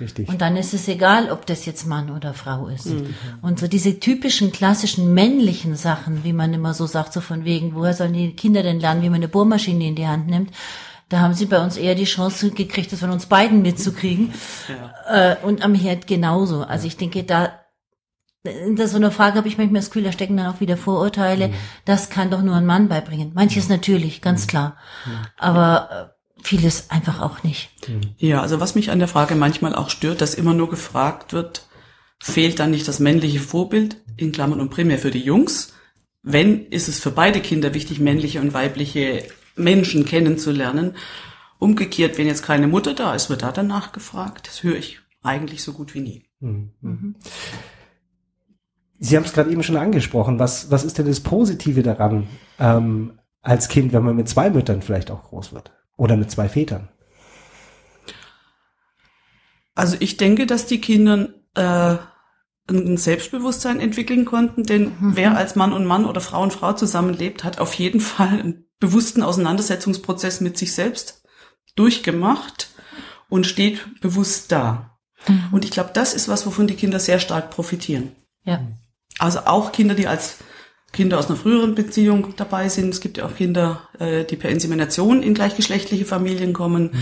Richtig. 0.00 0.28
Und 0.28 0.40
dann 0.40 0.56
ist 0.56 0.74
es 0.74 0.86
egal, 0.88 1.30
ob 1.30 1.46
das 1.46 1.66
jetzt 1.66 1.86
Mann 1.86 2.10
oder 2.10 2.34
Frau 2.34 2.68
ist. 2.68 2.86
Mhm. 2.86 3.14
Und 3.42 3.58
so 3.58 3.66
diese 3.66 3.98
typischen 3.98 4.52
klassischen 4.52 5.12
männlichen 5.12 5.76
Sachen, 5.76 6.24
wie 6.24 6.32
man 6.32 6.54
immer 6.54 6.74
so 6.74 6.86
sagt, 6.86 7.12
so 7.12 7.20
von 7.20 7.44
wegen, 7.44 7.74
woher 7.74 7.94
sollen 7.94 8.12
die 8.12 8.34
Kinder 8.34 8.62
denn 8.62 8.80
lernen, 8.80 9.02
wie 9.02 9.10
man 9.10 9.16
eine 9.16 9.28
Bohrmaschine 9.28 9.88
in 9.88 9.96
die 9.96 10.06
Hand 10.06 10.28
nimmt? 10.28 10.50
Da 11.08 11.20
haben 11.20 11.34
sie 11.34 11.46
bei 11.46 11.62
uns 11.62 11.76
eher 11.76 11.94
die 11.94 12.04
Chance 12.04 12.50
gekriegt, 12.50 12.92
das 12.92 13.00
von 13.00 13.10
uns 13.10 13.26
beiden 13.26 13.62
mitzukriegen. 13.62 14.32
Ja. 14.68 15.32
Äh, 15.32 15.36
und 15.42 15.62
am 15.62 15.74
Herd 15.74 16.06
genauso. 16.06 16.62
Also 16.62 16.86
ich 16.86 16.98
denke, 16.98 17.24
da 17.24 17.52
in 18.44 18.76
so 18.76 18.96
einer 18.96 19.10
Frage 19.10 19.36
habe 19.36 19.48
ich 19.48 19.58
manchmal 19.58 19.80
das 19.80 19.90
Gefühl, 19.90 20.04
da 20.04 20.12
stecken 20.12 20.36
dann 20.36 20.52
auch 20.54 20.60
wieder 20.60 20.76
Vorurteile. 20.76 21.48
Mhm. 21.48 21.54
Das 21.84 22.10
kann 22.10 22.30
doch 22.30 22.42
nur 22.42 22.54
ein 22.54 22.66
Mann 22.66 22.88
beibringen. 22.88 23.32
Manches 23.34 23.68
natürlich, 23.68 24.20
ganz 24.20 24.44
mhm. 24.44 24.48
klar. 24.48 24.76
Mhm. 25.06 25.10
Aber 25.38 25.90
äh, 25.90 26.17
vieles 26.42 26.90
einfach 26.90 27.20
auch 27.20 27.42
nicht. 27.42 27.70
Ja, 28.18 28.40
also 28.40 28.60
was 28.60 28.74
mich 28.74 28.90
an 28.90 28.98
der 28.98 29.08
Frage 29.08 29.34
manchmal 29.34 29.74
auch 29.74 29.90
stört, 29.90 30.20
dass 30.20 30.34
immer 30.34 30.54
nur 30.54 30.70
gefragt 30.70 31.32
wird, 31.32 31.66
fehlt 32.20 32.58
dann 32.58 32.70
nicht 32.70 32.88
das 32.88 33.00
männliche 33.00 33.40
Vorbild, 33.40 33.96
in 34.16 34.32
Klammern 34.32 34.60
und 34.60 34.70
primär 34.70 34.98
für 34.98 35.10
die 35.10 35.22
Jungs? 35.22 35.74
Wenn, 36.22 36.66
ist 36.66 36.88
es 36.88 36.98
für 36.98 37.10
beide 37.10 37.40
Kinder 37.40 37.74
wichtig, 37.74 38.00
männliche 38.00 38.40
und 38.40 38.52
weibliche 38.52 39.24
Menschen 39.58 40.04
kennenzulernen. 40.04 40.96
Umgekehrt, 41.58 42.18
wenn 42.18 42.26
jetzt 42.26 42.44
keine 42.44 42.68
Mutter 42.68 42.94
da 42.94 43.14
ist, 43.14 43.30
wird 43.30 43.42
da 43.42 43.52
danach 43.52 43.92
gefragt. 43.92 44.46
Das 44.46 44.62
höre 44.62 44.76
ich 44.76 45.00
eigentlich 45.22 45.62
so 45.62 45.72
gut 45.72 45.94
wie 45.94 46.00
nie. 46.00 46.24
Mhm. 46.40 46.72
mhm. 46.80 47.14
Sie 49.00 49.16
haben 49.16 49.22
es 49.22 49.32
gerade 49.32 49.52
eben 49.52 49.62
schon 49.62 49.76
angesprochen. 49.76 50.40
Was, 50.40 50.72
was 50.72 50.82
ist 50.82 50.98
denn 50.98 51.06
das 51.06 51.20
Positive 51.20 51.84
daran, 51.84 52.26
ähm, 52.58 53.20
als 53.42 53.68
Kind, 53.68 53.92
wenn 53.92 54.02
man 54.02 54.16
mit 54.16 54.28
zwei 54.28 54.50
Müttern 54.50 54.82
vielleicht 54.82 55.12
auch 55.12 55.22
groß 55.22 55.52
wird? 55.52 55.70
Oder 55.98 56.16
mit 56.16 56.30
zwei 56.30 56.48
Vätern? 56.48 56.88
Also 59.74 59.96
ich 60.00 60.16
denke, 60.16 60.46
dass 60.46 60.64
die 60.64 60.80
Kinder 60.80 61.28
äh, 61.54 61.96
ein 62.70 62.96
Selbstbewusstsein 62.96 63.80
entwickeln 63.80 64.24
konnten, 64.24 64.62
denn 64.62 64.84
mhm. 64.84 65.16
wer 65.16 65.36
als 65.36 65.56
Mann 65.56 65.72
und 65.72 65.84
Mann 65.84 66.06
oder 66.06 66.20
Frau 66.20 66.42
und 66.42 66.52
Frau 66.52 66.72
zusammenlebt, 66.72 67.44
hat 67.44 67.60
auf 67.60 67.74
jeden 67.74 68.00
Fall 68.00 68.28
einen 68.28 68.64
bewussten 68.80 69.22
Auseinandersetzungsprozess 69.22 70.40
mit 70.40 70.56
sich 70.56 70.72
selbst 70.72 71.22
durchgemacht 71.74 72.70
und 73.28 73.46
steht 73.46 74.00
bewusst 74.00 74.52
da. 74.52 74.98
Mhm. 75.26 75.48
Und 75.52 75.64
ich 75.64 75.72
glaube, 75.72 75.90
das 75.92 76.14
ist 76.14 76.28
was, 76.28 76.46
wovon 76.46 76.68
die 76.68 76.76
Kinder 76.76 77.00
sehr 77.00 77.18
stark 77.18 77.50
profitieren. 77.50 78.12
Ja. 78.44 78.60
Also 79.18 79.40
auch 79.40 79.72
Kinder, 79.72 79.94
die 79.94 80.06
als 80.06 80.38
Kinder 80.92 81.18
aus 81.18 81.28
einer 81.28 81.36
früheren 81.36 81.74
Beziehung 81.74 82.34
dabei 82.36 82.68
sind. 82.68 82.90
Es 82.90 83.00
gibt 83.00 83.18
ja 83.18 83.26
auch 83.26 83.34
Kinder, 83.34 83.88
äh, 83.98 84.24
die 84.24 84.36
per 84.36 84.50
Insemination 84.50 85.22
in 85.22 85.34
gleichgeschlechtliche 85.34 86.04
Familien 86.04 86.52
kommen. 86.52 86.84
Mhm. 86.92 86.98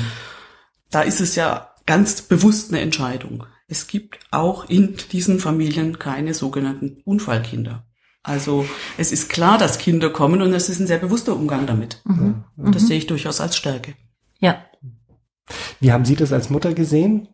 Da 0.90 1.02
ist 1.02 1.20
es 1.20 1.36
ja 1.36 1.70
ganz 1.86 2.22
bewusst 2.22 2.72
eine 2.72 2.80
Entscheidung. 2.80 3.44
Es 3.68 3.86
gibt 3.86 4.18
auch 4.30 4.68
in 4.68 4.96
diesen 5.12 5.38
Familien 5.40 5.98
keine 5.98 6.34
sogenannten 6.34 7.00
Unfallkinder. 7.04 7.84
Also 8.22 8.66
es 8.98 9.12
ist 9.12 9.28
klar, 9.28 9.56
dass 9.56 9.78
Kinder 9.78 10.10
kommen 10.10 10.42
und 10.42 10.52
es 10.52 10.68
ist 10.68 10.80
ein 10.80 10.86
sehr 10.88 10.98
bewusster 10.98 11.34
Umgang 11.34 11.66
damit. 11.66 12.02
Mhm. 12.04 12.44
Und 12.56 12.74
das 12.74 12.82
mhm. 12.82 12.86
sehe 12.88 12.98
ich 12.98 13.06
durchaus 13.06 13.40
als 13.40 13.56
Stärke. 13.56 13.94
Ja. 14.40 14.64
Wie 15.78 15.92
haben 15.92 16.04
Sie 16.04 16.16
das 16.16 16.32
als 16.32 16.50
Mutter 16.50 16.74
gesehen? 16.74 17.28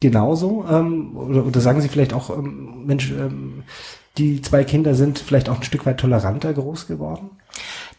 Genauso? 0.00 0.64
Ähm, 0.68 1.16
oder, 1.16 1.44
oder 1.44 1.60
sagen 1.60 1.82
Sie 1.82 1.88
vielleicht 1.88 2.14
auch, 2.14 2.30
ähm, 2.30 2.86
Mensch, 2.86 3.10
ähm, 3.10 3.64
die 4.18 4.42
zwei 4.42 4.64
Kinder 4.64 4.94
sind 4.94 5.18
vielleicht 5.18 5.48
auch 5.48 5.56
ein 5.56 5.62
Stück 5.62 5.86
weit 5.86 6.00
toleranter 6.00 6.52
groß 6.52 6.86
geworden? 6.86 7.30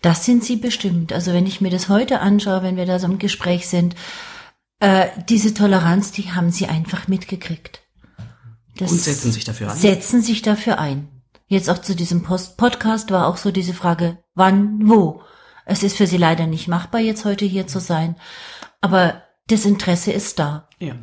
Das 0.02 0.26
sind 0.26 0.44
sie 0.44 0.56
bestimmt. 0.56 1.14
Also 1.14 1.34
wenn 1.34 1.46
ich 1.46 1.62
mir 1.62 1.70
das 1.70 1.90
heute 1.90 2.20
anschaue, 2.20 2.64
wenn 2.64 2.78
wir 2.78 2.86
da 2.86 3.00
so 3.00 3.08
im 3.08 3.20
Gespräch 3.20 3.68
sind, 3.68 3.96
äh, 4.80 5.08
diese 5.28 5.54
Toleranz, 5.54 6.12
die 6.12 6.32
haben 6.32 6.52
sie 6.52 6.68
einfach 6.68 7.08
mitgekriegt. 7.08 7.82
Das 8.78 8.92
und 8.92 9.02
setzen 9.02 9.32
sich 9.32 9.44
dafür 9.44 9.72
ein. 9.72 9.78
Setzen 9.78 10.22
sich 10.22 10.42
dafür 10.42 10.80
ein. 10.80 11.10
Jetzt 11.48 11.70
auch 11.70 11.80
zu 11.80 11.96
diesem 11.96 12.24
Post 12.24 12.58
Podcast 12.58 13.12
war 13.12 13.28
auch 13.28 13.38
so 13.38 13.52
diese 13.52 13.74
Frage, 13.74 14.20
wann, 14.36 14.88
wo. 14.88 15.22
Es 15.66 15.84
ist 15.84 15.98
für 15.98 16.08
sie 16.08 16.18
leider 16.18 16.48
nicht 16.48 16.68
machbar, 16.68 17.02
jetzt 17.02 17.26
heute 17.26 17.46
hier 17.46 17.68
zu 17.68 17.80
sein. 17.80 18.16
Aber 18.82 19.24
das 19.48 19.66
Interesse 19.66 20.12
ist 20.12 20.40
da. 20.40 20.68
Ja. 20.80 20.96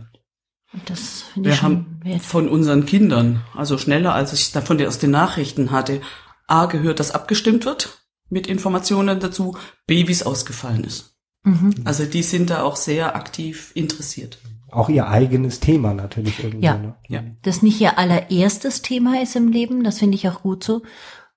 Das 0.84 1.24
wir 1.34 1.62
haben 1.62 2.00
von 2.20 2.48
unseren 2.48 2.86
Kindern, 2.86 3.42
also 3.54 3.78
schneller 3.78 4.14
als 4.14 4.32
ich 4.32 4.52
davon 4.52 4.84
aus 4.84 4.98
den 4.98 5.10
Nachrichten 5.10 5.70
hatte, 5.70 6.00
A 6.46 6.66
gehört, 6.66 7.00
dass 7.00 7.12
abgestimmt 7.12 7.64
wird 7.64 8.02
mit 8.28 8.46
Informationen 8.46 9.20
dazu, 9.20 9.56
B 9.86 10.06
wie 10.06 10.12
es 10.12 10.24
ausgefallen 10.24 10.84
ist. 10.84 11.16
Mhm. 11.44 11.74
Also 11.84 12.04
die 12.04 12.22
sind 12.22 12.50
da 12.50 12.62
auch 12.62 12.76
sehr 12.76 13.16
aktiv 13.16 13.70
interessiert. 13.74 14.38
Auch 14.70 14.88
ihr 14.88 15.08
eigenes 15.08 15.60
Thema 15.60 15.94
natürlich 15.94 16.42
irgendwie. 16.42 16.66
Ja, 16.66 16.76
ne? 16.76 16.96
ja. 17.08 17.22
das 17.42 17.62
nicht 17.62 17.80
ihr 17.80 17.98
allererstes 17.98 18.82
Thema 18.82 19.22
ist 19.22 19.36
im 19.36 19.48
Leben, 19.48 19.84
das 19.84 20.00
finde 20.00 20.16
ich 20.16 20.28
auch 20.28 20.42
gut 20.42 20.64
so. 20.64 20.82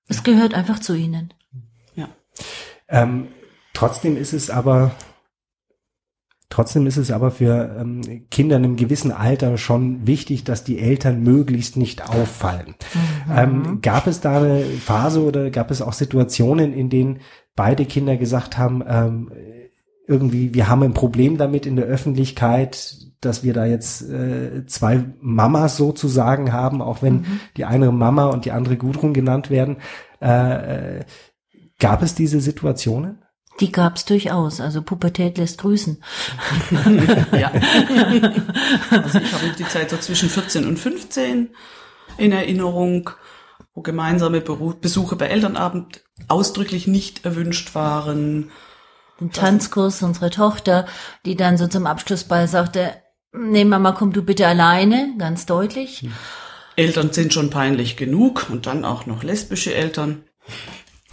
Es 0.07 0.17
ja. 0.17 0.23
gehört 0.23 0.55
einfach 0.55 0.79
zu 0.79 0.95
ihnen. 0.95 1.33
Ja. 1.95 2.09
Ähm, 2.87 3.27
trotzdem 3.73 4.17
ist 4.17 4.33
es 4.33 4.49
aber 4.49 4.91
Trotzdem 6.49 6.87
ist 6.87 6.97
es 6.97 7.11
aber 7.11 7.29
für 7.29 7.75
ähm, 7.79 8.01
Kinder 8.31 8.57
in 8.57 8.63
einem 8.63 8.75
gewissen 8.75 9.11
Alter 9.11 9.57
schon 9.57 10.07
wichtig, 10.07 10.43
dass 10.43 10.63
die 10.63 10.79
Eltern 10.79 11.21
möglichst 11.21 11.77
nicht 11.77 12.09
auffallen. 12.09 12.75
Mhm. 13.27 13.33
Ähm, 13.35 13.81
gab 13.81 14.07
es 14.07 14.19
da 14.19 14.37
eine 14.37 14.63
Phase 14.63 15.21
oder 15.23 15.51
gab 15.51 15.69
es 15.69 15.81
auch 15.81 15.93
Situationen, 15.93 16.73
in 16.73 16.89
denen 16.89 17.19
beide 17.55 17.85
Kinder 17.85 18.17
gesagt 18.17 18.57
haben, 18.57 18.83
ähm, 18.87 19.31
irgendwie, 20.07 20.55
wir 20.55 20.67
haben 20.67 20.81
ein 20.81 20.95
Problem 20.95 21.37
damit 21.37 21.67
in 21.67 21.75
der 21.75 21.85
Öffentlichkeit, 21.85 22.97
dass 23.21 23.43
wir 23.43 23.53
da 23.53 23.65
jetzt 23.65 24.01
äh, 24.09 24.65
zwei 24.65 25.05
Mamas 25.21 25.77
sozusagen 25.77 26.51
haben, 26.51 26.81
auch 26.81 27.03
wenn 27.03 27.15
mhm. 27.15 27.39
die 27.57 27.65
eine 27.65 27.91
Mama 27.91 28.25
und 28.25 28.45
die 28.45 28.51
andere 28.51 28.77
Gudrun 28.77 29.13
genannt 29.13 29.51
werden. 29.51 29.77
Äh, 30.19 30.97
äh, 30.97 31.05
gab 31.79 32.01
es 32.01 32.15
diese 32.15 32.41
Situationen? 32.41 33.19
Die 33.59 33.71
gab's 33.71 34.05
durchaus. 34.05 34.61
Also 34.61 34.81
Pubertät 34.81 35.37
lässt 35.37 35.59
grüßen. 35.59 36.01
ja. 37.31 37.51
Also 38.91 39.19
ich 39.19 39.33
habe 39.33 39.49
die 39.57 39.67
Zeit 39.67 39.89
so 39.89 39.97
zwischen 39.97 40.29
14 40.29 40.65
und 40.65 40.77
15 40.77 41.49
in 42.17 42.31
Erinnerung, 42.31 43.09
wo 43.73 43.81
gemeinsame 43.81 44.41
Besuche 44.41 45.15
bei 45.15 45.27
Elternabend 45.27 46.03
ausdrücklich 46.27 46.87
nicht 46.87 47.25
erwünscht 47.25 47.75
waren. 47.75 48.51
Den 49.19 49.31
Tanzkurs, 49.31 50.01
unsere 50.01 50.29
Tochter, 50.29 50.85
die 51.25 51.35
dann 51.35 51.57
so 51.57 51.67
zum 51.67 51.85
Abschlussball 51.85 52.47
sagte, 52.47 52.93
nee 53.33 53.65
Mama, 53.65 53.91
komm 53.91 54.13
du 54.13 54.21
bitte 54.21 54.47
alleine, 54.47 55.13
ganz 55.17 55.45
deutlich. 55.45 56.07
Eltern 56.75 57.11
sind 57.11 57.33
schon 57.33 57.49
peinlich 57.49 57.97
genug 57.97 58.47
und 58.49 58.65
dann 58.65 58.85
auch 58.85 59.05
noch 59.05 59.23
lesbische 59.23 59.73
Eltern. 59.73 60.23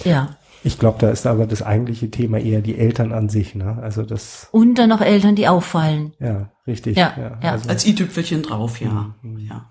Ja. 0.04 0.36
Ich 0.66 0.80
glaube, 0.80 0.98
da 0.98 1.10
ist 1.10 1.28
aber 1.28 1.46
das 1.46 1.62
eigentliche 1.62 2.10
Thema 2.10 2.40
eher 2.40 2.60
die 2.60 2.76
Eltern 2.76 3.12
an 3.12 3.28
sich, 3.28 3.54
ne? 3.54 3.78
Also 3.80 4.02
das. 4.02 4.48
Und 4.50 4.74
dann 4.74 4.88
noch 4.88 5.00
Eltern, 5.00 5.36
die 5.36 5.46
auffallen. 5.46 6.12
Ja, 6.18 6.50
richtig. 6.66 6.96
Ja, 6.96 7.14
ja. 7.16 7.38
ja. 7.40 7.52
Also, 7.52 7.68
Als 7.68 7.86
i-Tüpfelchen 7.86 8.42
drauf, 8.42 8.80
ja. 8.80 9.14
Mhm. 9.22 9.38
ja. 9.38 9.70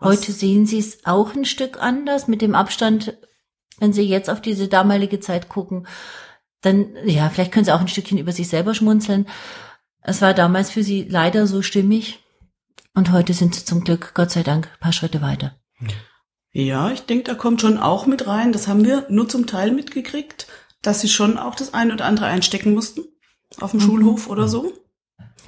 Heute 0.00 0.32
sehen 0.32 0.64
Sie 0.64 0.78
es 0.78 1.04
auch 1.04 1.34
ein 1.34 1.44
Stück 1.44 1.82
anders 1.82 2.28
mit 2.28 2.40
dem 2.40 2.54
Abstand, 2.54 3.18
wenn 3.78 3.92
Sie 3.92 4.08
jetzt 4.08 4.30
auf 4.30 4.40
diese 4.40 4.68
damalige 4.68 5.20
Zeit 5.20 5.50
gucken, 5.50 5.86
dann, 6.62 6.86
ja, 7.04 7.28
vielleicht 7.28 7.52
können 7.52 7.66
Sie 7.66 7.72
auch 7.74 7.80
ein 7.82 7.88
Stückchen 7.88 8.16
über 8.16 8.32
sich 8.32 8.48
selber 8.48 8.74
schmunzeln. 8.74 9.26
Es 10.00 10.22
war 10.22 10.32
damals 10.32 10.70
für 10.70 10.82
Sie 10.82 11.02
leider 11.02 11.46
so 11.46 11.60
stimmig 11.60 12.24
und 12.94 13.12
heute 13.12 13.34
sind 13.34 13.54
Sie 13.54 13.66
zum 13.66 13.84
Glück, 13.84 14.12
Gott 14.14 14.30
sei 14.30 14.44
Dank, 14.44 14.66
ein 14.72 14.80
paar 14.80 14.92
Schritte 14.92 15.20
weiter. 15.20 15.56
Mhm. 15.78 15.88
Ja, 16.56 16.92
ich 16.92 17.04
denke, 17.04 17.24
da 17.24 17.34
kommt 17.34 17.60
schon 17.60 17.78
auch 17.78 18.06
mit 18.06 18.28
rein. 18.28 18.52
Das 18.52 18.68
haben 18.68 18.84
wir 18.84 19.06
nur 19.08 19.28
zum 19.28 19.46
Teil 19.46 19.72
mitgekriegt, 19.72 20.46
dass 20.82 21.00
sie 21.00 21.08
schon 21.08 21.36
auch 21.36 21.56
das 21.56 21.74
eine 21.74 21.92
oder 21.92 22.04
andere 22.04 22.26
einstecken 22.26 22.74
mussten 22.74 23.02
auf 23.60 23.72
dem 23.72 23.80
mhm. 23.80 23.84
Schulhof 23.84 24.28
oder 24.30 24.46
so. 24.46 24.72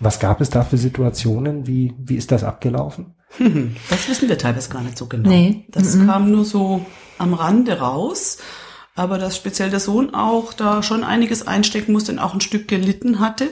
Was 0.00 0.18
gab 0.18 0.40
es 0.40 0.50
da 0.50 0.64
für 0.64 0.76
Situationen? 0.76 1.68
Wie, 1.68 1.94
wie 1.96 2.16
ist 2.16 2.32
das 2.32 2.44
abgelaufen? 2.44 3.14
Das 3.88 4.08
wissen 4.08 4.28
wir 4.28 4.36
teilweise 4.36 4.68
gar 4.68 4.82
nicht 4.82 4.98
so 4.98 5.06
genau. 5.06 5.28
Nee. 5.28 5.66
Das 5.68 5.94
mhm. 5.94 6.06
kam 6.06 6.30
nur 6.30 6.44
so 6.44 6.84
am 7.18 7.34
Rande 7.34 7.78
raus. 7.78 8.38
Aber 8.96 9.18
dass 9.18 9.36
speziell 9.36 9.70
der 9.70 9.80
Sohn 9.80 10.12
auch 10.14 10.54
da 10.54 10.82
schon 10.82 11.04
einiges 11.04 11.46
einstecken 11.46 11.92
musste 11.92 12.12
und 12.12 12.18
auch 12.18 12.34
ein 12.34 12.40
Stück 12.40 12.66
gelitten 12.66 13.20
hatte. 13.20 13.48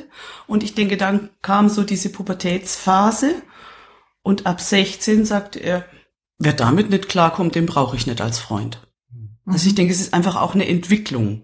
Und 0.46 0.64
ich 0.64 0.74
denke, 0.74 0.96
dann 0.96 1.28
kam 1.42 1.68
so 1.68 1.84
diese 1.84 2.08
Pubertätsphase. 2.08 3.34
Und 4.22 4.46
ab 4.46 4.60
16 4.60 5.24
sagte 5.24 5.60
er, 5.60 5.84
Wer 6.38 6.52
damit 6.52 6.90
nicht 6.90 7.08
klarkommt, 7.08 7.54
den 7.54 7.66
brauche 7.66 7.96
ich 7.96 8.06
nicht 8.06 8.20
als 8.20 8.38
Freund. 8.38 8.86
Mhm. 9.12 9.30
Also 9.46 9.68
ich 9.68 9.74
denke, 9.74 9.92
es 9.92 10.00
ist 10.00 10.14
einfach 10.14 10.40
auch 10.40 10.54
eine 10.54 10.66
Entwicklung. 10.66 11.42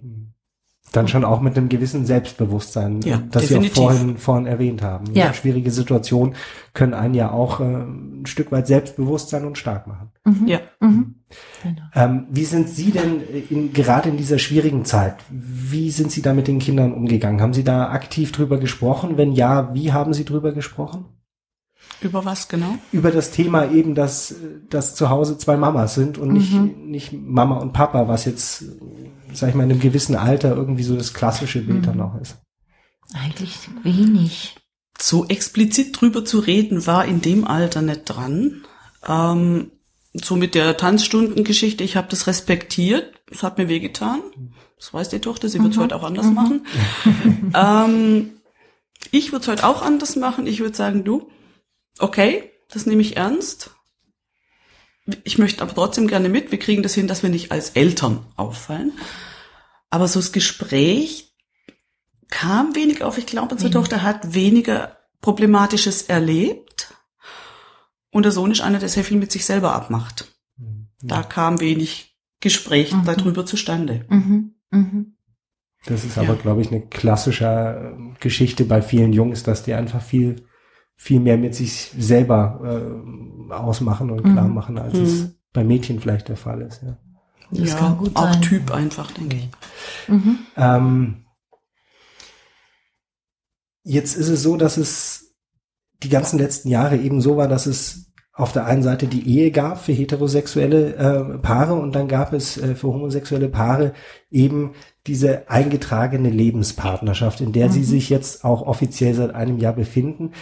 Dann 0.92 1.06
schon 1.06 1.24
auch 1.24 1.40
mit 1.40 1.56
einem 1.56 1.68
gewissen 1.68 2.04
Selbstbewusstsein, 2.04 3.00
ja, 3.02 3.22
das 3.30 3.42
definitiv. 3.42 3.74
Sie 3.76 3.80
auch 3.80 3.90
vorhin, 3.92 4.18
vorhin 4.18 4.46
erwähnt 4.46 4.82
haben. 4.82 5.14
Ja. 5.14 5.32
Schwierige 5.32 5.70
Situationen 5.70 6.34
können 6.74 6.94
einen 6.94 7.14
ja 7.14 7.30
auch 7.30 7.60
äh, 7.60 7.64
ein 7.64 8.26
Stück 8.26 8.50
weit 8.50 8.66
selbstbewusst 8.66 9.28
sein 9.28 9.44
und 9.44 9.56
stark 9.56 9.86
machen. 9.86 10.10
Mhm. 10.24 10.48
Ja. 10.48 10.60
Mhm. 10.80 11.14
Genau. 11.62 11.82
Ähm, 11.94 12.26
wie 12.30 12.44
sind 12.44 12.68
Sie 12.68 12.90
denn 12.90 13.20
in, 13.50 13.72
gerade 13.72 14.08
in 14.08 14.16
dieser 14.16 14.40
schwierigen 14.40 14.84
Zeit, 14.84 15.14
wie 15.30 15.92
sind 15.92 16.10
Sie 16.10 16.22
da 16.22 16.34
mit 16.34 16.48
den 16.48 16.58
Kindern 16.58 16.92
umgegangen? 16.92 17.40
Haben 17.40 17.54
Sie 17.54 17.62
da 17.62 17.90
aktiv 17.90 18.32
drüber 18.32 18.58
gesprochen? 18.58 19.16
Wenn 19.16 19.30
ja, 19.30 19.72
wie 19.72 19.92
haben 19.92 20.12
Sie 20.12 20.24
drüber 20.24 20.50
gesprochen? 20.52 21.04
Über 22.00 22.24
was 22.24 22.48
genau? 22.48 22.76
Über 22.92 23.10
das 23.10 23.30
Thema 23.30 23.70
eben, 23.70 23.94
dass, 23.94 24.34
dass 24.68 24.94
zu 24.94 25.10
Hause 25.10 25.36
zwei 25.36 25.56
Mamas 25.56 25.94
sind 25.94 26.18
und 26.18 26.32
nicht, 26.32 26.52
mhm. 26.52 26.90
nicht 26.90 27.12
Mama 27.12 27.58
und 27.58 27.72
Papa, 27.72 28.08
was 28.08 28.24
jetzt, 28.24 28.64
sag 29.32 29.50
ich 29.50 29.54
mal, 29.54 29.64
in 29.64 29.72
einem 29.72 29.80
gewissen 29.80 30.16
Alter 30.16 30.56
irgendwie 30.56 30.82
so 30.82 30.96
das 30.96 31.12
klassische 31.12 31.60
Bild 31.60 31.80
mhm. 31.80 31.86
dann 31.86 32.00
auch 32.00 32.20
ist. 32.20 32.38
Eigentlich 33.12 33.58
wenig. 33.82 34.56
So 34.98 35.26
explizit 35.26 36.00
drüber 36.00 36.24
zu 36.24 36.38
reden 36.38 36.86
war 36.86 37.04
in 37.04 37.20
dem 37.20 37.46
Alter 37.46 37.82
nicht 37.82 38.04
dran. 38.04 38.62
Ähm, 39.06 39.72
so 40.12 40.36
mit 40.36 40.54
der 40.54 40.76
Tanzstundengeschichte, 40.76 41.84
ich 41.84 41.96
habe 41.96 42.08
das 42.10 42.26
respektiert, 42.26 43.22
es 43.30 43.42
hat 43.42 43.58
mir 43.58 43.68
wehgetan. 43.68 44.20
Das 44.78 44.92
weiß 44.92 45.10
die 45.10 45.20
Tochter, 45.20 45.48
sie 45.48 45.60
wird 45.60 45.72
es 45.72 45.76
mhm. 45.76 45.82
heute 45.82 45.96
auch 45.96 46.04
anders 46.04 46.26
mhm. 46.26 46.34
machen. 46.34 46.66
ähm, 47.54 48.30
ich 49.10 49.32
würde 49.32 49.42
es 49.42 49.48
heute 49.48 49.66
auch 49.66 49.82
anders 49.82 50.16
machen. 50.16 50.46
Ich 50.46 50.60
würde 50.60 50.76
sagen, 50.76 51.04
du, 51.04 51.28
okay, 51.98 52.50
das 52.70 52.86
nehme 52.86 53.02
ich 53.02 53.16
ernst. 53.16 53.70
Ich 55.24 55.38
möchte 55.38 55.62
aber 55.62 55.74
trotzdem 55.74 56.06
gerne 56.06 56.28
mit. 56.28 56.50
Wir 56.50 56.58
kriegen 56.58 56.82
das 56.82 56.94
hin, 56.94 57.08
dass 57.08 57.22
wir 57.22 57.30
nicht 57.30 57.50
als 57.50 57.70
Eltern 57.70 58.24
auffallen. 58.36 58.92
Aber 59.90 60.06
so 60.06 60.20
das 60.20 60.32
Gespräch 60.32 61.34
kam 62.28 62.76
wenig 62.76 63.02
auf. 63.02 63.18
Ich 63.18 63.26
glaube, 63.26 63.52
unsere 63.52 63.70
wenig. 63.70 63.74
Tochter 63.74 64.02
hat 64.02 64.34
weniger 64.34 64.98
Problematisches 65.20 66.02
erlebt. 66.02 66.94
Und 68.10 68.24
der 68.24 68.32
Sohn 68.32 68.50
ist 68.50 68.60
einer, 68.60 68.78
der 68.78 68.88
sehr 68.88 69.04
viel 69.04 69.18
mit 69.18 69.32
sich 69.32 69.44
selber 69.44 69.74
abmacht. 69.74 70.32
Mhm. 70.56 70.88
Da 71.02 71.22
kam 71.22 71.60
wenig 71.60 72.16
Gespräch 72.40 72.92
mhm. 72.92 73.04
darüber 73.04 73.44
zustande. 73.46 74.06
Mhm. 74.08 74.54
Mhm. 74.70 75.16
Das 75.86 76.04
ist 76.04 76.18
aber, 76.18 76.34
ja. 76.34 76.40
glaube 76.40 76.60
ich, 76.60 76.70
eine 76.70 76.82
klassische 76.82 77.96
Geschichte 78.20 78.64
bei 78.64 78.82
vielen 78.82 79.12
Jungs, 79.12 79.42
dass 79.42 79.62
die 79.62 79.74
einfach 79.74 80.02
viel 80.02 80.44
viel 81.00 81.18
mehr 81.18 81.38
mit 81.38 81.54
sich 81.54 81.94
selber 81.98 82.60
äh, 82.62 83.52
ausmachen 83.54 84.10
und 84.10 84.22
klar 84.22 84.46
mhm. 84.46 84.54
machen, 84.54 84.76
als 84.76 84.92
mhm. 84.92 85.02
es 85.02 85.34
bei 85.50 85.64
Mädchen 85.64 85.98
vielleicht 85.98 86.28
der 86.28 86.36
Fall 86.36 86.60
ist. 86.60 86.82
Ja, 86.82 86.98
das 87.52 87.70
ja, 87.70 87.76
kann 87.76 87.96
gut 87.96 88.14
auch 88.14 88.34
sein. 88.34 88.42
Typ 88.42 88.70
einfach, 88.70 89.10
denke 89.10 89.36
ich. 89.38 89.48
Mhm. 90.08 90.38
Ähm, 90.58 91.24
jetzt 93.82 94.14
ist 94.14 94.28
es 94.28 94.42
so, 94.42 94.58
dass 94.58 94.76
es 94.76 95.34
die 96.02 96.10
ganzen 96.10 96.38
letzten 96.38 96.68
Jahre 96.68 96.98
eben 96.98 97.22
so 97.22 97.38
war, 97.38 97.48
dass 97.48 97.64
es 97.64 98.12
auf 98.34 98.52
der 98.52 98.66
einen 98.66 98.82
Seite 98.82 99.06
die 99.06 99.26
Ehe 99.26 99.52
gab 99.52 99.82
für 99.82 99.92
heterosexuelle 99.92 100.96
äh, 100.96 101.38
Paare 101.38 101.76
und 101.76 101.94
dann 101.94 102.08
gab 102.08 102.34
es 102.34 102.58
äh, 102.58 102.74
für 102.74 102.88
homosexuelle 102.88 103.48
Paare 103.48 103.94
eben 104.30 104.72
diese 105.06 105.48
eingetragene 105.48 106.28
Lebenspartnerschaft, 106.28 107.40
in 107.40 107.52
der 107.52 107.68
mhm. 107.68 107.72
sie 107.72 107.84
sich 107.84 108.10
jetzt 108.10 108.44
auch 108.44 108.66
offiziell 108.66 109.14
seit 109.14 109.34
einem 109.34 109.56
Jahr 109.58 109.72
befinden. 109.72 110.32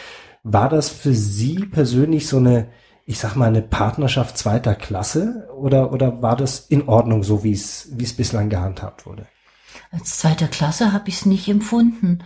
War 0.42 0.68
das 0.68 0.88
für 0.88 1.14
Sie 1.14 1.66
persönlich 1.66 2.28
so 2.28 2.38
eine, 2.38 2.68
ich 3.04 3.18
sag 3.18 3.36
mal, 3.36 3.48
eine 3.48 3.62
Partnerschaft 3.62 4.38
zweiter 4.38 4.74
Klasse 4.74 5.48
oder, 5.56 5.92
oder 5.92 6.22
war 6.22 6.36
das 6.36 6.60
in 6.60 6.88
Ordnung, 6.88 7.22
so 7.22 7.44
wie 7.44 7.52
es, 7.52 7.88
wie 7.92 8.04
es 8.04 8.14
bislang 8.14 8.48
gehandhabt 8.48 9.06
wurde? 9.06 9.26
Als 9.90 10.18
zweiter 10.18 10.48
Klasse 10.48 10.92
habe 10.92 11.08
ich 11.08 11.16
es 11.16 11.26
nicht 11.26 11.48
empfunden 11.48 12.22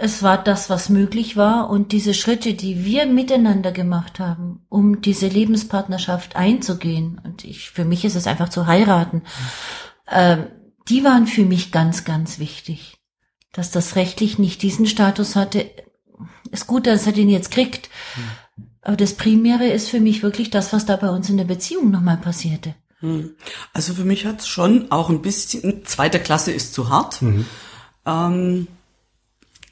es 0.00 0.22
war 0.22 0.42
das, 0.42 0.70
was 0.70 0.88
möglich 0.88 1.36
war 1.36 1.68
und 1.68 1.90
diese 1.90 2.14
Schritte, 2.14 2.54
die 2.54 2.84
wir 2.84 3.06
miteinander 3.06 3.72
gemacht 3.72 4.20
haben, 4.20 4.64
um 4.68 5.00
diese 5.00 5.26
Lebenspartnerschaft 5.26 6.36
einzugehen, 6.36 7.20
und 7.24 7.44
ich, 7.44 7.70
für 7.70 7.84
mich 7.84 8.04
ist 8.04 8.14
es 8.14 8.28
einfach 8.28 8.48
zu 8.48 8.68
heiraten, 8.68 9.22
äh, 10.06 10.38
die 10.88 11.02
waren 11.02 11.26
für 11.26 11.44
mich 11.44 11.72
ganz, 11.72 12.04
ganz 12.04 12.38
wichtig. 12.38 12.98
Dass 13.52 13.72
das 13.72 13.96
rechtlich 13.96 14.38
nicht 14.38 14.62
diesen 14.62 14.86
Status 14.86 15.34
hatte, 15.34 15.68
ist 16.50 16.66
gut, 16.66 16.86
dass 16.86 17.06
er 17.06 17.12
den 17.12 17.28
jetzt 17.28 17.50
kriegt. 17.50 17.88
Aber 18.82 18.96
das 18.96 19.14
Primäre 19.14 19.66
ist 19.68 19.88
für 19.88 20.00
mich 20.00 20.22
wirklich 20.22 20.50
das, 20.50 20.72
was 20.72 20.86
da 20.86 20.96
bei 20.96 21.10
uns 21.10 21.28
in 21.28 21.36
der 21.36 21.44
Beziehung 21.44 21.90
nochmal 21.90 22.16
passierte. 22.16 22.74
Hm. 23.00 23.34
Also 23.72 23.94
für 23.94 24.04
mich 24.04 24.26
hat 24.26 24.40
es 24.40 24.48
schon 24.48 24.90
auch 24.90 25.08
ein 25.08 25.22
bisschen, 25.22 25.84
zweite 25.84 26.18
Klasse 26.18 26.52
ist 26.52 26.74
zu 26.74 26.88
hart. 26.88 27.22
Mhm. 27.22 27.46
Ähm, 28.06 28.68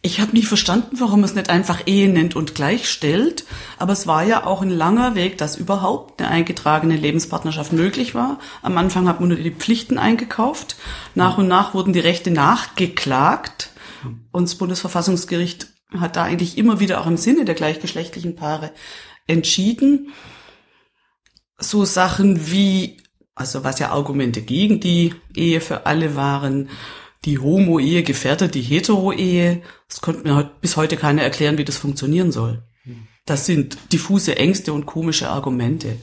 ich 0.03 0.21
habe 0.21 0.33
nicht 0.33 0.47
verstanden, 0.47 1.01
warum 1.01 1.25
es 1.25 1.35
nicht 1.35 1.51
einfach 1.51 1.83
Ehe 1.87 2.09
nennt 2.09 2.37
und 2.37 2.55
gleichstellt, 2.55 3.45
aber 3.77 3.93
es 3.93 4.07
war 4.07 4.23
ja 4.23 4.47
auch 4.47 4.63
ein 4.63 4.71
langer 4.71 5.17
Weg, 5.17 5.37
dass 5.37 5.57
überhaupt 5.57 6.21
eine 6.21 6.31
eingetragene 6.31 6.97
Lebenspartnerschaft 6.97 7.73
möglich 7.73 8.15
war. 8.15 8.39
Am 8.63 8.79
Anfang 8.79 9.09
hat 9.09 9.19
man 9.19 9.31
nur 9.31 9.39
die 9.39 9.51
Pflichten 9.51 9.99
eingekauft, 9.99 10.77
nach 11.17 11.39
und 11.39 11.49
nach 11.49 11.75
wurden 11.75 11.93
die 11.93 11.99
Rechte 11.99 12.31
nachgeklagt 12.31 13.71
und 14.31 14.45
das 14.45 14.55
Bundesverfassungsgericht 14.55 15.67
hat 15.93 16.17
da 16.17 16.25
eigentlich 16.25 16.59
immer 16.59 16.81
wieder 16.81 17.01
auch 17.01 17.07
im 17.07 17.17
Sinne 17.17 17.45
der 17.45 17.55
gleichgeschlechtlichen 17.55 18.37
Paare 18.37 18.73
entschieden. 19.27 20.13
So 21.59 21.85
Sachen 21.85 22.51
wie, 22.51 22.99
also 23.35 23.65
was 23.65 23.79
ja 23.79 23.91
Argumente 23.91 24.43
gegen 24.43 24.81
die 24.81 25.15
Ehe 25.35 25.61
für 25.61 25.87
alle 25.87 26.17
waren, 26.17 26.69
die 27.25 27.39
Homo-Ehe 27.39 28.03
gefährdet 28.03 28.55
die 28.55 28.63
Hetero-Ehe. 28.63 29.63
Das 29.89 30.01
konnte 30.01 30.23
mir 30.23 30.51
bis 30.61 30.77
heute 30.77 30.97
keiner 30.97 31.23
erklären, 31.23 31.59
wie 31.59 31.65
das 31.65 31.77
funktionieren 31.77 32.31
soll. 32.31 32.63
Das 33.27 33.45
sind 33.45 33.77
diffuse 33.93 34.37
Ängste 34.37 34.73
und 34.73 34.87
komische 34.87 35.29
Argumente. 35.29 35.97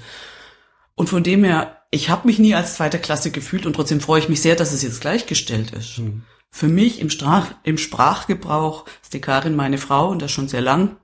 Und 0.96 1.10
von 1.10 1.24
dem 1.24 1.44
her, 1.44 1.78
ich 1.90 2.10
habe 2.10 2.28
mich 2.28 2.38
nie 2.38 2.54
als 2.54 2.76
zweiter 2.76 3.00
Klasse 3.00 3.32
gefühlt 3.32 3.66
und 3.66 3.74
trotzdem 3.74 4.02
freue 4.02 4.20
ich 4.20 4.30
mich 4.30 4.42
sehr, 4.42 4.56
dass 4.56 4.74
es 4.74 4.84
jetzt 4.84 5.02
gleichgestellt 5.02 5.72
ist. 5.72 6.00
Mhm. 6.00 6.24
Für 6.56 6.68
mich 6.68 7.00
im, 7.00 7.10
Strach, 7.10 7.56
im 7.64 7.80
Sprachgebrauch 7.80 8.86
ist 9.02 9.16
die 9.16 9.22
Karin 9.22 9.56
meine 9.56 9.80
Frau 9.80 10.10
und 10.10 10.22
das 10.22 10.32
schon 10.32 10.48
sehr 10.48 10.62
lang, 10.62 10.98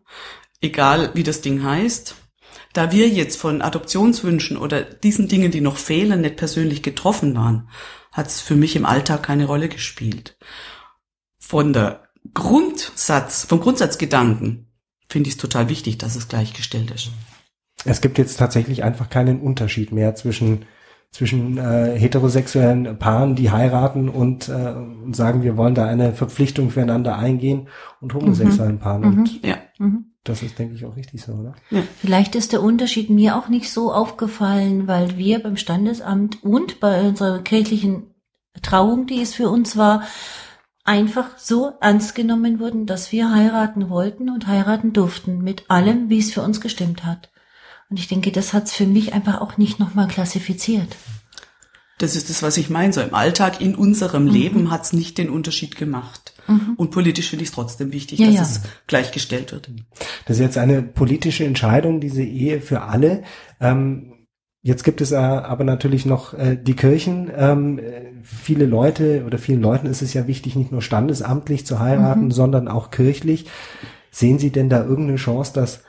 egal 0.61 1.09
wie 1.15 1.23
das 1.23 1.41
Ding 1.41 1.63
heißt. 1.63 2.13
Da 2.73 2.91
wir 2.91 3.09
jetzt 3.09 3.37
von 3.37 3.63
Adoptionswünschen 3.63 4.57
oder 4.57 4.83
diesen 4.83 5.27
Dingen, 5.27 5.49
die 5.49 5.61
noch 5.61 5.77
fehlen, 5.77 6.21
nicht 6.21 6.35
persönlich 6.35 6.83
getroffen 6.83 7.35
waren, 7.35 7.67
hat 8.11 8.27
es 8.27 8.41
für 8.41 8.55
mich 8.55 8.75
im 8.75 8.85
Alltag 8.85 9.23
keine 9.23 9.47
Rolle 9.47 9.69
gespielt. 9.69 10.37
Von 11.39 11.73
der 11.73 12.03
Grundsatz, 12.35 13.45
vom 13.45 13.59
Grundsatzgedanken 13.59 14.71
finde 15.09 15.29
ich 15.29 15.33
es 15.33 15.41
total 15.41 15.67
wichtig, 15.67 15.97
dass 15.97 16.15
es 16.15 16.27
gleichgestellt 16.27 16.91
ist. 16.91 17.09
Es 17.85 18.01
gibt 18.01 18.19
jetzt 18.19 18.37
tatsächlich 18.37 18.83
einfach 18.83 19.09
keinen 19.09 19.41
Unterschied 19.41 19.91
mehr 19.91 20.13
zwischen 20.13 20.67
zwischen 21.11 21.57
äh, 21.57 21.97
heterosexuellen 21.97 22.97
Paaren, 22.99 23.35
die 23.35 23.51
heiraten 23.51 24.09
und, 24.09 24.47
äh, 24.47 24.73
und 24.73 25.15
sagen, 25.15 25.43
wir 25.43 25.57
wollen 25.57 25.75
da 25.75 25.85
eine 25.85 26.13
Verpflichtung 26.13 26.69
füreinander 26.69 27.17
eingehen 27.17 27.67
und 27.99 28.13
homosexuellen 28.13 28.75
mhm. 28.75 28.79
Paaren. 28.79 29.03
Und 29.03 29.43
mhm. 29.43 29.49
ja. 29.49 29.55
Mhm. 29.79 30.05
Das 30.23 30.43
ist, 30.43 30.59
denke 30.59 30.75
ich, 30.75 30.85
auch 30.85 30.95
richtig 30.95 31.23
so, 31.23 31.31
oder? 31.33 31.55
Ja. 31.71 31.81
Vielleicht 31.99 32.35
ist 32.35 32.51
der 32.51 32.61
Unterschied 32.61 33.09
mir 33.09 33.37
auch 33.37 33.47
nicht 33.47 33.71
so 33.71 33.91
aufgefallen, 33.91 34.87
weil 34.87 35.17
wir 35.17 35.41
beim 35.41 35.57
Standesamt 35.57 36.43
und 36.43 36.79
bei 36.79 37.01
unserer 37.01 37.39
kirchlichen 37.39 38.13
Trauung, 38.61 39.07
die 39.07 39.21
es 39.21 39.33
für 39.33 39.49
uns 39.49 39.77
war, 39.77 40.03
einfach 40.83 41.37
so 41.37 41.73
ernst 41.81 42.15
genommen 42.15 42.59
wurden, 42.59 42.85
dass 42.85 43.11
wir 43.11 43.33
heiraten 43.33 43.89
wollten 43.89 44.29
und 44.29 44.47
heiraten 44.47 44.93
durften, 44.93 45.41
mit 45.41 45.69
allem, 45.69 46.09
wie 46.09 46.19
es 46.19 46.33
für 46.33 46.41
uns 46.41 46.61
gestimmt 46.61 47.05
hat. 47.05 47.31
Und 47.89 47.99
ich 47.99 48.07
denke, 48.07 48.31
das 48.31 48.53
hat 48.53 48.65
es 48.65 48.73
für 48.73 48.85
mich 48.85 49.13
einfach 49.13 49.41
auch 49.41 49.57
nicht 49.57 49.79
nochmal 49.79 50.07
klassifiziert. 50.07 50.95
Das 51.97 52.15
ist 52.15 52.29
das, 52.29 52.43
was 52.43 52.57
ich 52.57 52.69
meine. 52.69 52.93
So 52.93 53.01
im 53.01 53.13
Alltag, 53.13 53.61
in 53.61 53.75
unserem 53.75 54.25
mhm. 54.25 54.31
Leben 54.31 54.71
hat 54.71 54.83
es 54.83 54.93
nicht 54.93 55.17
den 55.17 55.29
Unterschied 55.29 55.75
gemacht. 55.75 56.33
Mhm. 56.47 56.75
Und 56.77 56.91
politisch 56.91 57.29
finde 57.29 57.43
ich 57.43 57.49
es 57.49 57.55
trotzdem 57.55 57.91
wichtig, 57.91 58.19
ja, 58.19 58.27
dass 58.27 58.35
ja. 58.35 58.43
es 58.43 58.61
gleichgestellt 58.87 59.51
wird. 59.51 59.69
Das 60.25 60.37
ist 60.37 60.41
jetzt 60.41 60.57
eine 60.57 60.81
politische 60.81 61.45
Entscheidung, 61.45 61.99
diese 61.99 62.23
Ehe 62.23 62.61
für 62.61 62.81
alle. 62.83 63.23
Ähm, 63.59 64.13
Jetzt 64.61 64.83
gibt 64.83 64.99
es 64.99 65.13
aber 65.13 65.63
natürlich 65.63 66.05
noch 66.05 66.33
äh, 66.33 66.57
die 66.61 66.75
Kirchen. 66.75 67.31
Ähm, 67.33 67.79
viele 68.23 68.65
Leute 68.65 69.23
oder 69.25 69.37
vielen 69.37 69.61
Leuten 69.61 69.87
ist 69.87 70.01
es 70.01 70.13
ja 70.13 70.27
wichtig, 70.27 70.57
nicht 70.57 70.73
nur 70.73 70.81
standesamtlich 70.81 71.65
zu 71.65 71.79
heiraten, 71.79 72.25
mhm. 72.25 72.31
sondern 72.31 72.67
auch 72.67 72.91
kirchlich. 72.91 73.45
Sehen 74.11 74.37
Sie 74.37 74.51
denn 74.51 74.67
da 74.67 74.83
irgendeine 74.83 75.17
Chance, 75.17 75.53
dass, 75.53 75.83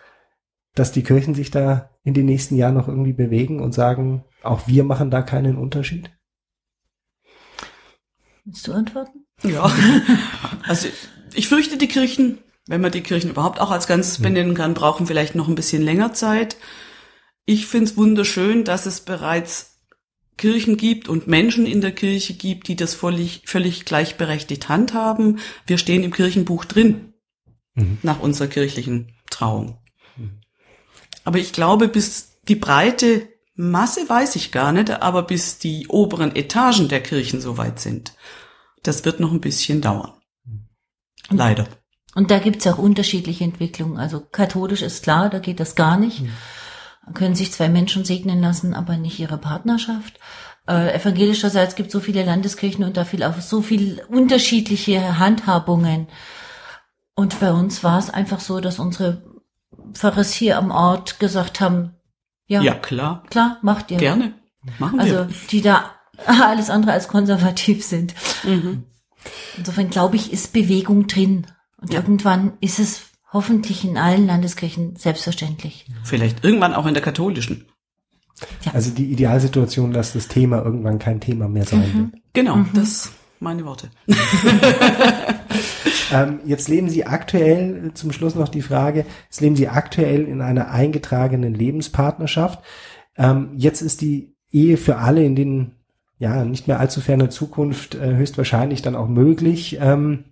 dass 0.74 0.92
die 0.92 1.02
Kirchen 1.02 1.34
sich 1.34 1.50
da 1.50 1.90
in 2.04 2.14
den 2.14 2.26
nächsten 2.26 2.56
Jahren 2.56 2.74
noch 2.74 2.88
irgendwie 2.88 3.12
bewegen 3.12 3.60
und 3.60 3.72
sagen, 3.72 4.24
auch 4.42 4.66
wir 4.66 4.84
machen 4.84 5.10
da 5.10 5.22
keinen 5.22 5.56
Unterschied? 5.56 6.10
Willst 8.44 8.66
du 8.66 8.72
antworten? 8.72 9.26
Ja, 9.42 9.70
also 10.66 10.88
ich 11.34 11.48
fürchte, 11.48 11.76
die 11.76 11.88
Kirchen, 11.88 12.38
wenn 12.66 12.80
man 12.80 12.92
die 12.92 13.02
Kirchen 13.02 13.30
überhaupt 13.30 13.60
auch 13.60 13.70
als 13.70 13.86
Ganzes 13.86 14.16
hm. 14.18 14.22
benennen 14.24 14.54
kann, 14.54 14.74
brauchen 14.74 15.06
vielleicht 15.06 15.34
noch 15.34 15.48
ein 15.48 15.54
bisschen 15.54 15.82
länger 15.82 16.12
Zeit. 16.12 16.56
Ich 17.44 17.66
finde 17.66 17.86
es 17.86 17.96
wunderschön, 17.96 18.64
dass 18.64 18.86
es 18.86 19.00
bereits 19.00 19.80
Kirchen 20.36 20.76
gibt 20.78 21.08
und 21.08 21.26
Menschen 21.26 21.66
in 21.66 21.82
der 21.82 21.92
Kirche 21.92 22.32
gibt, 22.32 22.68
die 22.68 22.76
das 22.76 22.94
völlig, 22.94 23.42
völlig 23.44 23.84
gleichberechtigt 23.84 24.68
handhaben. 24.68 25.38
Wir 25.66 25.76
stehen 25.76 26.02
im 26.02 26.12
Kirchenbuch 26.12 26.64
drin, 26.64 27.12
mhm. 27.74 27.98
nach 28.02 28.20
unserer 28.20 28.48
kirchlichen 28.48 29.12
Trauung. 29.28 29.79
Mhm. 31.30 31.34
Aber 31.34 31.38
ich 31.38 31.52
glaube, 31.52 31.88
bis 31.88 32.40
die 32.48 32.56
breite 32.56 33.28
Masse 33.54 34.08
weiß 34.08 34.36
ich 34.36 34.52
gar 34.52 34.72
nicht, 34.72 34.90
aber 34.90 35.22
bis 35.22 35.58
die 35.58 35.86
oberen 35.88 36.34
Etagen 36.34 36.88
der 36.88 37.02
Kirchen 37.02 37.40
soweit 37.40 37.78
sind, 37.78 38.14
das 38.82 39.04
wird 39.04 39.20
noch 39.20 39.32
ein 39.32 39.40
bisschen 39.40 39.80
dauern. 39.80 40.12
Leider. 41.28 41.68
Und 42.14 42.30
da 42.30 42.38
gibt's 42.38 42.66
auch 42.66 42.78
unterschiedliche 42.78 43.44
Entwicklungen. 43.44 43.98
Also 43.98 44.20
katholisch 44.20 44.82
ist 44.82 45.02
klar, 45.02 45.30
da 45.30 45.38
geht 45.38 45.60
das 45.60 45.74
gar 45.74 45.98
nicht. 45.98 46.22
Mhm. 46.22 46.32
Können 47.14 47.34
sich 47.34 47.52
zwei 47.52 47.68
Menschen 47.68 48.04
segnen 48.04 48.40
lassen, 48.40 48.74
aber 48.74 48.96
nicht 48.96 49.18
ihre 49.18 49.38
Partnerschaft. 49.38 50.18
Äh, 50.66 50.94
evangelischerseits 50.94 51.74
gibt 51.74 51.90
so 51.90 52.00
viele 52.00 52.24
Landeskirchen 52.24 52.84
und 52.84 52.96
da 52.96 53.04
viel 53.04 53.22
auch 53.22 53.40
so 53.40 53.62
viel 53.62 54.02
unterschiedliche 54.08 55.18
Handhabungen. 55.18 56.08
Und 57.14 57.40
bei 57.40 57.52
uns 57.52 57.84
war 57.84 57.98
es 57.98 58.10
einfach 58.10 58.40
so, 58.40 58.60
dass 58.60 58.78
unsere 58.78 59.29
Pfarrers 59.92 60.32
hier 60.32 60.58
am 60.58 60.70
Ort 60.70 61.20
gesagt 61.20 61.60
haben, 61.60 61.94
ja, 62.46 62.62
ja 62.62 62.74
klar. 62.74 63.22
Klar, 63.30 63.58
macht 63.62 63.90
ihr. 63.90 63.98
Gerne. 63.98 64.34
Machen 64.78 64.98
wir. 64.98 65.20
Also 65.20 65.34
die 65.50 65.62
da 65.62 65.90
alles 66.26 66.70
andere 66.70 66.92
als 66.92 67.08
konservativ 67.08 67.84
sind. 67.84 68.14
Mhm. 68.44 68.84
Insofern 69.56 69.90
glaube 69.90 70.16
ich, 70.16 70.32
ist 70.32 70.52
Bewegung 70.52 71.06
drin. 71.06 71.46
Und 71.76 71.92
ja. 71.92 72.00
irgendwann 72.00 72.54
ist 72.60 72.78
es 72.78 73.02
hoffentlich 73.32 73.84
in 73.84 73.96
allen 73.96 74.26
Landeskirchen 74.26 74.96
selbstverständlich. 74.96 75.86
Vielleicht 76.02 76.44
irgendwann 76.44 76.74
auch 76.74 76.86
in 76.86 76.94
der 76.94 77.02
katholischen. 77.02 77.66
Ja. 78.64 78.72
Also 78.72 78.90
die 78.90 79.12
Idealsituation, 79.12 79.92
dass 79.92 80.12
das 80.12 80.28
Thema 80.28 80.62
irgendwann 80.64 80.98
kein 80.98 81.20
Thema 81.20 81.48
mehr 81.48 81.64
sein 81.64 81.80
mhm. 81.80 82.12
wird. 82.12 82.22
Genau, 82.32 82.56
mhm. 82.56 82.70
das 82.74 83.12
meine 83.40 83.64
Worte. 83.64 83.90
ähm, 86.12 86.40
jetzt 86.44 86.68
leben 86.68 86.88
Sie 86.88 87.06
aktuell, 87.06 87.92
zum 87.94 88.12
Schluss 88.12 88.34
noch 88.34 88.48
die 88.48 88.62
Frage, 88.62 89.06
jetzt 89.24 89.40
leben 89.40 89.56
Sie 89.56 89.68
aktuell 89.68 90.24
in 90.24 90.40
einer 90.40 90.70
eingetragenen 90.70 91.54
Lebenspartnerschaft. 91.54 92.62
Ähm, 93.16 93.50
jetzt 93.56 93.82
ist 93.82 94.02
die 94.02 94.36
Ehe 94.52 94.76
für 94.76 94.96
alle 94.96 95.24
in 95.24 95.36
den 95.36 95.72
ja 96.18 96.44
nicht 96.44 96.68
mehr 96.68 96.78
allzu 96.78 97.00
ferner 97.00 97.30
Zukunft 97.30 97.94
äh, 97.94 98.14
höchstwahrscheinlich 98.14 98.82
dann 98.82 98.94
auch 98.94 99.08
möglich, 99.08 99.78
ähm, 99.80 100.24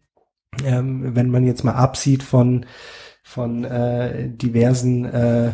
ähm, 0.65 1.17
wenn 1.17 1.31
man 1.31 1.45
jetzt 1.45 1.65
mal 1.65 1.73
absieht 1.73 2.23
von 2.23 2.67
von 3.23 3.65
äh, 3.65 4.29
diversen 4.29 5.05
äh, 5.05 5.53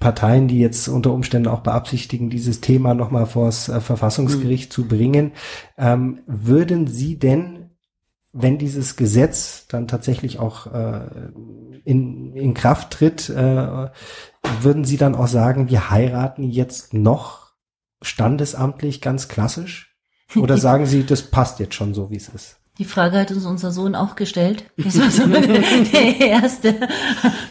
Parteien, 0.00 0.48
die 0.48 0.58
jetzt 0.58 0.88
unter 0.88 1.12
Umständen 1.12 1.48
auch 1.48 1.60
beabsichtigen, 1.60 2.30
dieses 2.30 2.60
Thema 2.60 2.94
nochmal 2.94 3.26
vors 3.26 3.68
äh, 3.68 3.80
Verfassungsgericht 3.80 4.70
mhm. 4.70 4.74
zu 4.74 4.88
bringen. 4.88 5.32
Ähm, 5.78 6.20
würden 6.26 6.86
Sie 6.86 7.18
denn 7.18 7.60
wenn 8.32 8.58
dieses 8.58 8.96
Gesetz 8.96 9.66
dann 9.68 9.88
tatsächlich 9.88 10.38
auch 10.38 10.72
äh, 10.72 11.30
in, 11.84 12.34
in 12.36 12.54
Kraft 12.54 12.92
tritt, 12.92 13.28
äh, 13.28 13.88
würden 14.60 14.84
Sie 14.84 14.96
dann 14.96 15.14
auch 15.14 15.26
sagen, 15.26 15.68
wir 15.68 15.90
heiraten 15.90 16.44
jetzt 16.44 16.94
noch 16.94 17.54
standesamtlich 18.02 19.00
ganz 19.00 19.28
klassisch? 19.28 19.96
Oder 20.36 20.58
sagen 20.58 20.86
Sie, 20.86 21.04
das 21.04 21.22
passt 21.22 21.58
jetzt 21.58 21.74
schon 21.74 21.92
so, 21.92 22.10
wie 22.10 22.16
es 22.16 22.28
ist? 22.28 22.59
Die 22.80 22.86
Frage 22.86 23.18
hat 23.18 23.30
uns 23.30 23.44
unser 23.44 23.72
Sohn 23.72 23.94
auch 23.94 24.16
gestellt. 24.16 24.64
Das 24.78 24.98
war 24.98 25.10
so 25.10 25.26
der 25.92 26.18
erste, 26.18 26.80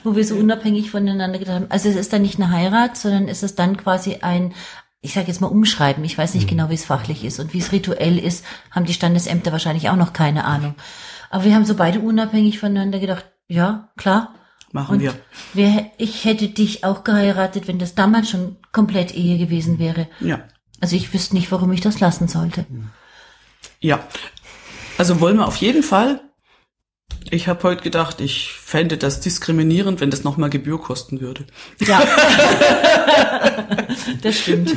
wo 0.04 0.16
wir 0.16 0.26
so 0.26 0.34
unabhängig 0.34 0.90
voneinander 0.90 1.38
gedacht 1.38 1.56
haben. 1.56 1.68
Also 1.70 1.88
es 1.88 1.98
ist 1.98 2.12
dann 2.12 2.24
nicht 2.24 2.40
eine 2.40 2.50
Heirat, 2.50 2.98
sondern 2.98 3.28
es 3.28 3.44
ist 3.44 3.60
dann 3.60 3.78
quasi 3.78 4.18
ein, 4.22 4.56
ich 5.02 5.14
sage 5.14 5.28
jetzt 5.28 5.40
mal 5.40 5.46
umschreiben. 5.46 6.04
Ich 6.04 6.18
weiß 6.18 6.34
nicht 6.34 6.46
mhm. 6.46 6.50
genau, 6.50 6.70
wie 6.72 6.74
es 6.74 6.86
fachlich 6.86 7.24
ist 7.24 7.40
und 7.40 7.54
wie 7.54 7.60
es 7.60 7.72
rituell 7.72 8.18
ist, 8.18 8.44
haben 8.72 8.88
die 8.88 8.94
Standesämter 8.94 9.52
wahrscheinlich 9.52 9.92
auch 9.92 9.96
noch 9.98 10.14
keine 10.14 10.46
Ahnung. 10.46 10.74
Aber 11.30 11.44
wir 11.44 11.54
haben 11.54 11.66
so 11.66 11.76
beide 11.76 12.00
unabhängig 12.00 12.58
voneinander 12.58 12.98
gedacht, 12.98 13.26
ja, 13.48 13.90
klar. 13.98 14.34
Machen 14.72 14.96
und 14.96 15.02
wir. 15.02 15.14
Wer, 15.54 15.92
ich 16.00 16.26
hätte 16.26 16.48
dich 16.48 16.84
auch 16.84 17.04
geheiratet, 17.04 17.68
wenn 17.68 17.78
das 17.78 17.94
damals 17.94 18.32
schon 18.32 18.58
komplett 18.72 19.14
Ehe 19.14 19.38
gewesen 19.38 19.78
wäre. 19.78 20.08
Ja. 20.22 20.40
Also 20.82 20.96
ich 20.96 21.14
wüsste 21.14 21.36
nicht, 21.36 21.52
warum 21.52 21.72
ich 21.72 21.82
das 21.82 22.00
lassen 22.00 22.28
sollte. 22.28 22.66
Ja, 23.80 24.00
also 25.00 25.22
wollen 25.22 25.38
wir 25.38 25.48
auf 25.48 25.56
jeden 25.56 25.82
Fall. 25.82 26.20
Ich 27.32 27.48
habe 27.48 27.64
heute 27.64 27.84
gedacht, 27.84 28.20
ich 28.20 28.52
fände 28.52 28.98
das 28.98 29.22
diskriminierend, 29.22 30.02
wenn 30.02 30.10
das 30.10 30.26
nochmal 30.26 30.50
Gebühr 30.50 30.80
kosten 30.82 31.22
würde. 31.22 31.46
Ja, 31.80 32.02
das 34.22 34.40
stimmt. 34.40 34.76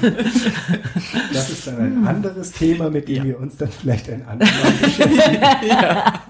Das 1.33 1.51
ist 1.51 1.67
dann 1.67 1.77
ein 1.79 2.07
anderes 2.07 2.53
Thema, 2.53 2.89
mit 2.89 3.09
dem 3.09 3.17
ja. 3.17 3.25
wir 3.25 3.41
uns 3.41 3.57
dann 3.57 3.71
vielleicht 3.71 4.09
ein 4.11 4.25
andermal 4.27 4.73
beschäftigen. 4.81 5.43
ja. 5.69 6.23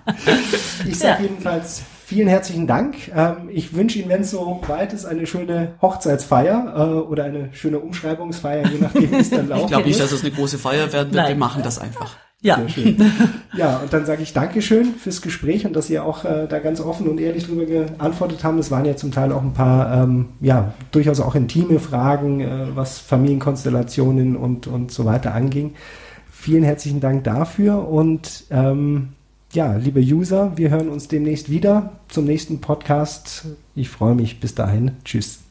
Ich 0.86 0.98
sage 0.98 1.24
ja. 1.24 1.28
jedenfalls 1.28 1.82
vielen 2.06 2.28
herzlichen 2.28 2.66
Dank. 2.66 2.96
Ähm, 3.14 3.50
ich 3.50 3.74
wünsche 3.74 3.98
Ihnen, 3.98 4.08
wenn 4.08 4.22
es 4.22 4.30
so 4.30 4.62
weit 4.68 4.94
ist, 4.94 5.04
eine 5.04 5.26
schöne 5.26 5.74
Hochzeitsfeier 5.82 6.72
äh, 6.76 6.80
oder 7.00 7.24
eine 7.24 7.50
schöne 7.52 7.78
Umschreibungsfeier, 7.78 8.68
je 8.68 8.78
nachdem, 8.78 9.10
wie 9.10 9.16
es 9.16 9.30
dann 9.30 9.48
laufen 9.48 9.64
Ich 9.64 9.68
glaube 9.68 9.88
nicht, 9.88 10.00
dass 10.00 10.12
es 10.12 10.22
eine 10.22 10.30
große 10.30 10.58
Feier 10.58 10.92
werden 10.92 11.12
wird. 11.12 11.14
Nein. 11.14 11.28
Wir 11.28 11.36
machen 11.36 11.62
das 11.62 11.78
einfach. 11.78 12.16
Ja. 12.42 12.60
Ja, 13.54 13.80
und 13.80 13.92
dann 13.92 14.06
sage 14.06 14.22
ich 14.22 14.32
Dankeschön 14.32 14.94
fürs 14.94 15.20
Gespräch 15.20 15.66
und 15.66 15.76
dass 15.76 15.86
Sie 15.86 15.98
auch 15.98 16.24
äh, 16.24 16.46
da 16.48 16.58
ganz 16.58 16.80
offen 16.80 17.06
und 17.06 17.20
ehrlich 17.20 17.46
drüber 17.46 17.66
geantwortet 17.66 18.44
haben. 18.44 18.58
Es 18.58 18.70
waren 18.70 18.86
ja 18.86 18.96
zum 18.96 19.12
Teil 19.12 19.30
auch 19.30 19.42
ein 19.42 19.52
paar, 19.52 20.04
ähm, 20.04 20.28
ja, 20.40 20.72
durchaus 20.90 21.20
auch 21.20 21.34
intime 21.34 21.78
Fragen, 21.78 22.40
äh, 22.40 22.68
was 22.74 22.98
Familienkonstellationen 22.98 24.36
und, 24.36 24.68
und 24.68 24.90
so 24.90 25.04
weiter 25.04 25.34
anging. 25.34 25.74
Vielen 26.30 26.64
herzlichen 26.64 27.00
Dank 27.00 27.24
dafür 27.24 27.86
und 27.86 28.44
ähm, 28.50 29.10
ja, 29.52 29.76
liebe 29.76 30.00
User, 30.00 30.52
wir 30.56 30.70
hören 30.70 30.88
uns 30.88 31.08
demnächst 31.08 31.50
wieder 31.50 31.92
zum 32.08 32.24
nächsten 32.24 32.62
Podcast. 32.62 33.44
Ich 33.74 33.90
freue 33.90 34.14
mich. 34.14 34.40
Bis 34.40 34.54
dahin. 34.54 34.92
Tschüss. 35.04 35.42